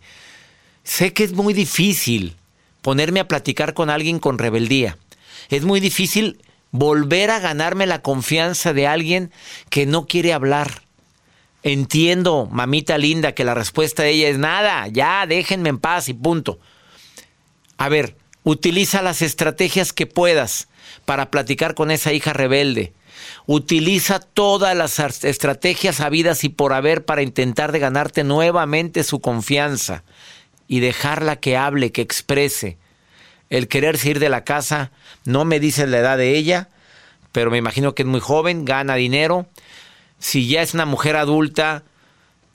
Sé 0.83 1.13
que 1.13 1.23
es 1.23 1.33
muy 1.33 1.53
difícil 1.53 2.37
ponerme 2.81 3.19
a 3.19 3.27
platicar 3.27 3.73
con 3.73 3.89
alguien 3.89 4.19
con 4.19 4.37
rebeldía. 4.37 4.97
Es 5.49 5.65
muy 5.65 5.79
difícil 5.79 6.39
volver 6.71 7.31
a 7.31 7.39
ganarme 7.39 7.85
la 7.85 8.01
confianza 8.01 8.73
de 8.73 8.87
alguien 8.87 9.31
que 9.69 9.85
no 9.85 10.05
quiere 10.05 10.33
hablar. 10.33 10.83
Entiendo, 11.63 12.47
mamita 12.51 12.97
linda, 12.97 13.33
que 13.33 13.43
la 13.43 13.55
respuesta 13.55 14.03
de 14.03 14.11
ella 14.11 14.29
es 14.29 14.37
nada, 14.37 14.87
ya 14.87 15.25
déjenme 15.25 15.69
en 15.69 15.79
paz 15.79 16.09
y 16.09 16.13
punto. 16.13 16.59
A 17.77 17.89
ver, 17.89 18.15
utiliza 18.45 19.01
las 19.01 19.21
estrategias 19.21 19.91
que 19.91 20.05
puedas 20.05 20.69
para 21.03 21.29
platicar 21.29 21.73
con 21.75 21.91
esa 21.91 22.13
hija 22.13 22.31
rebelde. 22.31 22.93
Utiliza 23.47 24.19
todas 24.19 24.77
las 24.77 24.99
estrategias 25.23 25.99
habidas 25.99 26.43
y 26.43 26.49
por 26.49 26.71
haber 26.71 27.03
para 27.05 27.23
intentar 27.23 27.71
de 27.71 27.79
ganarte 27.79 28.23
nuevamente 28.23 29.03
su 29.03 29.19
confianza 29.19 30.03
y 30.67 30.79
dejarla 30.79 31.37
que 31.37 31.57
hable, 31.57 31.91
que 31.91 32.01
exprese. 32.01 32.77
El 33.49 33.67
quererse 33.67 34.09
ir 34.09 34.19
de 34.19 34.29
la 34.29 34.43
casa, 34.43 34.91
no 35.25 35.43
me 35.43 35.59
dice 35.59 35.87
la 35.87 35.99
edad 35.99 36.17
de 36.17 36.35
ella, 36.37 36.69
pero 37.31 37.51
me 37.51 37.57
imagino 37.57 37.95
que 37.95 38.03
es 38.03 38.07
muy 38.07 38.19
joven, 38.19 38.63
gana 38.63 38.95
dinero. 38.95 39.47
Si 40.19 40.47
ya 40.47 40.61
es 40.61 40.73
una 40.73 40.85
mujer 40.85 41.15
adulta, 41.15 41.83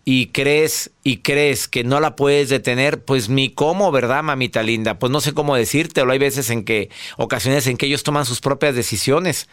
y 0.04 0.28
crees 0.28 0.90
y 1.02 1.18
crees 1.18 1.68
que 1.68 1.84
no 1.84 2.00
la 2.00 2.16
puedes 2.16 2.48
detener, 2.48 3.04
pues 3.04 3.28
ni 3.28 3.50
cómo, 3.50 3.92
¿verdad, 3.92 4.22
mamita 4.22 4.62
linda? 4.62 4.98
Pues 4.98 5.12
no 5.12 5.20
sé 5.20 5.32
cómo 5.32 5.56
decírtelo. 5.56 6.12
Hay 6.12 6.18
veces 6.18 6.50
en 6.50 6.64
que, 6.64 6.90
ocasiones 7.16 7.66
en 7.66 7.76
que 7.76 7.86
ellos 7.86 8.02
toman 8.02 8.24
sus 8.24 8.40
propias 8.40 8.74
decisiones. 8.74 9.48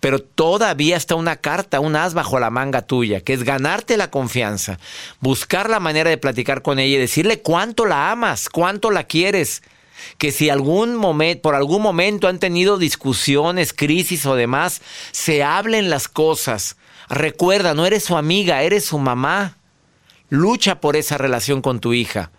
Pero 0.00 0.20
todavía 0.20 0.96
está 0.96 1.14
una 1.14 1.36
carta, 1.36 1.80
un 1.80 1.96
as 1.96 2.12
bajo 2.12 2.38
la 2.38 2.50
manga 2.50 2.82
tuya, 2.82 3.22
que 3.22 3.32
es 3.32 3.42
ganarte 3.42 3.96
la 3.96 4.10
confianza, 4.10 4.78
buscar 5.20 5.70
la 5.70 5.80
manera 5.80 6.10
de 6.10 6.18
platicar 6.18 6.60
con 6.60 6.78
ella 6.78 6.96
y 6.96 7.00
decirle 7.00 7.40
cuánto 7.40 7.86
la 7.86 8.10
amas, 8.10 8.50
cuánto 8.50 8.90
la 8.90 9.04
quieres. 9.04 9.62
Que 10.18 10.30
si 10.30 10.50
algún 10.50 10.96
momento, 10.96 11.42
por 11.42 11.54
algún 11.54 11.80
momento 11.80 12.28
han 12.28 12.38
tenido 12.38 12.76
discusiones, 12.76 13.72
crisis 13.72 14.26
o 14.26 14.34
demás, 14.34 14.82
se 15.12 15.42
hablen 15.42 15.88
las 15.88 16.08
cosas. 16.08 16.76
Recuerda, 17.08 17.74
no 17.74 17.86
eres 17.86 18.04
su 18.04 18.16
amiga, 18.16 18.62
eres 18.62 18.84
su 18.84 18.98
mamá. 18.98 19.56
Lucha 20.28 20.80
por 20.80 20.96
esa 20.96 21.18
relación 21.18 21.62
con 21.62 21.80
tu 21.80 21.92
hija. 21.92 22.30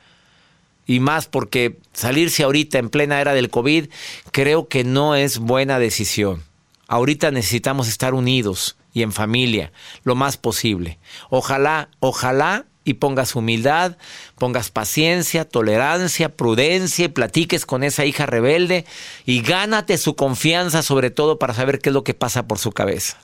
Y 0.87 0.99
más 0.99 1.27
porque 1.27 1.77
salirse 1.93 2.43
ahorita 2.43 2.77
en 2.77 2.89
plena 2.89 3.19
era 3.19 3.33
del 3.33 3.49
COVID 3.49 3.87
creo 4.31 4.67
que 4.67 4.83
no 4.83 5.15
es 5.15 5.39
buena 5.39 5.79
decisión. 5.79 6.43
Ahorita 6.87 7.31
necesitamos 7.31 7.87
estar 7.87 8.13
unidos 8.13 8.77
y 8.93 9.01
en 9.01 9.11
familia 9.11 9.71
lo 10.03 10.15
más 10.15 10.37
posible. 10.37 10.99
Ojalá, 11.29 11.89
ojalá 11.99 12.65
y 12.83 12.93
pongas 12.95 13.35
humildad, 13.35 13.97
pongas 14.37 14.69
paciencia, 14.69 15.43
tolerancia, 15.43 16.29
prudencia 16.29 17.05
y 17.05 17.09
platiques 17.09 17.65
con 17.65 17.83
esa 17.83 18.05
hija 18.05 18.27
rebelde 18.27 18.85
y 19.25 19.41
gánate 19.41 19.97
su 19.97 20.15
confianza 20.15 20.83
sobre 20.83 21.09
todo 21.09 21.39
para 21.39 21.55
saber 21.55 21.79
qué 21.79 21.89
es 21.89 21.93
lo 21.93 22.03
que 22.03 22.13
pasa 22.13 22.47
por 22.47 22.59
su 22.59 22.71
cabeza. 22.71 23.17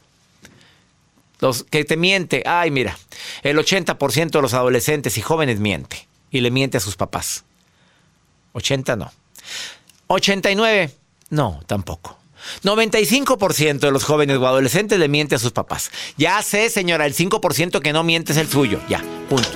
Los 1.41 1.63
que 1.63 1.83
te 1.83 1.97
miente, 1.97 2.43
ay 2.45 2.71
mira, 2.71 2.97
el 3.43 3.57
80% 3.57 4.29
de 4.29 4.41
los 4.41 4.53
adolescentes 4.53 5.17
y 5.17 5.21
jóvenes 5.21 5.59
miente 5.59 6.07
y 6.29 6.41
le 6.41 6.51
miente 6.51 6.77
a 6.77 6.79
sus 6.79 6.95
papás. 6.95 7.43
80 8.53 8.95
no. 8.95 9.11
89 10.07 10.91
no, 11.31 11.61
tampoco. 11.65 12.17
95% 12.63 13.79
de 13.79 13.91
los 13.91 14.03
jóvenes 14.03 14.37
o 14.37 14.47
adolescentes 14.47 14.99
le 14.99 15.07
miente 15.07 15.35
a 15.35 15.39
sus 15.39 15.51
papás. 15.51 15.91
Ya 16.17 16.41
sé, 16.41 16.69
señora, 16.69 17.05
el 17.05 17.15
5% 17.15 17.79
que 17.79 17.93
no 17.93 18.03
miente 18.03 18.33
es 18.33 18.37
el 18.37 18.49
suyo. 18.49 18.79
Ya, 18.89 19.03
punto. 19.29 19.49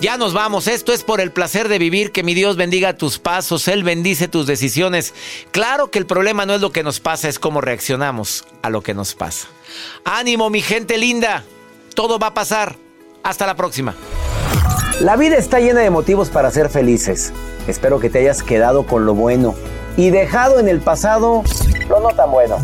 Ya 0.00 0.18
nos 0.18 0.34
vamos. 0.34 0.66
Esto 0.66 0.92
es 0.92 1.02
por 1.02 1.20
el 1.20 1.32
placer 1.32 1.68
de 1.68 1.78
vivir. 1.78 2.12
Que 2.12 2.22
mi 2.22 2.34
Dios 2.34 2.56
bendiga 2.56 2.96
tus 2.96 3.18
pasos. 3.18 3.68
Él 3.68 3.84
bendice 3.84 4.28
tus 4.28 4.46
decisiones. 4.46 5.14
Claro 5.50 5.90
que 5.90 5.98
el 5.98 6.06
problema 6.06 6.44
no 6.44 6.54
es 6.54 6.60
lo 6.60 6.72
que 6.72 6.82
nos 6.82 7.00
pasa, 7.00 7.28
es 7.28 7.38
cómo 7.38 7.60
reaccionamos 7.60 8.44
a 8.62 8.70
lo 8.70 8.82
que 8.82 8.94
nos 8.94 9.14
pasa. 9.14 9.48
Ánimo, 10.04 10.50
mi 10.50 10.60
gente 10.60 10.98
linda. 10.98 11.44
Todo 11.94 12.18
va 12.18 12.28
a 12.28 12.34
pasar. 12.34 12.76
Hasta 13.22 13.46
la 13.46 13.54
próxima. 13.54 13.94
La 15.00 15.16
vida 15.16 15.36
está 15.36 15.58
llena 15.58 15.80
de 15.80 15.90
motivos 15.90 16.28
para 16.28 16.50
ser 16.50 16.68
felices. 16.68 17.32
Espero 17.66 17.98
que 17.98 18.10
te 18.10 18.20
hayas 18.20 18.42
quedado 18.42 18.86
con 18.86 19.06
lo 19.06 19.14
bueno 19.14 19.54
y 19.96 20.10
dejado 20.10 20.60
en 20.60 20.68
el 20.68 20.80
pasado 20.80 21.42
lo 21.88 22.00
no 22.00 22.08
tan 22.10 22.30
bueno. 22.30 22.56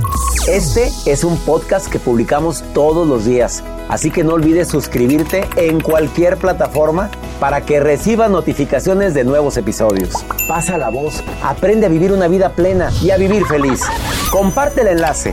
Este 0.49 0.91
es 1.07 1.25
un 1.25 1.37
podcast 1.39 1.89
que 1.89 1.99
publicamos 1.99 2.65
todos 2.73 3.07
los 3.07 3.25
días, 3.25 3.63
así 3.89 4.11
que 4.11 4.25
no 4.25 4.35
olvides 4.35 4.69
suscribirte 4.69 5.47
en 5.57 5.81
cualquier 5.81 6.39
plataforma 6.39 7.11
para 7.39 7.63
que 7.63 7.81
recibas 7.81 8.31
notificaciones 8.31 9.13
de 9.15 9.25
nuevos 9.25 9.57
episodios. 9.57 10.15
Pasa 10.49 10.79
la 10.79 10.89
voz, 10.89 11.23
aprende 11.43 11.87
a 11.87 11.91
vivir 11.91 12.13
una 12.13 12.29
vida 12.29 12.51
plena 12.51 12.91
y 13.03 13.11
a 13.11 13.17
vivir 13.17 13.45
feliz. 13.47 13.81
Comparte 14.31 14.83
el 14.83 14.89
enlace 14.89 15.33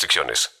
restricciones. 0.01 0.60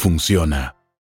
funciona. 0.01 0.80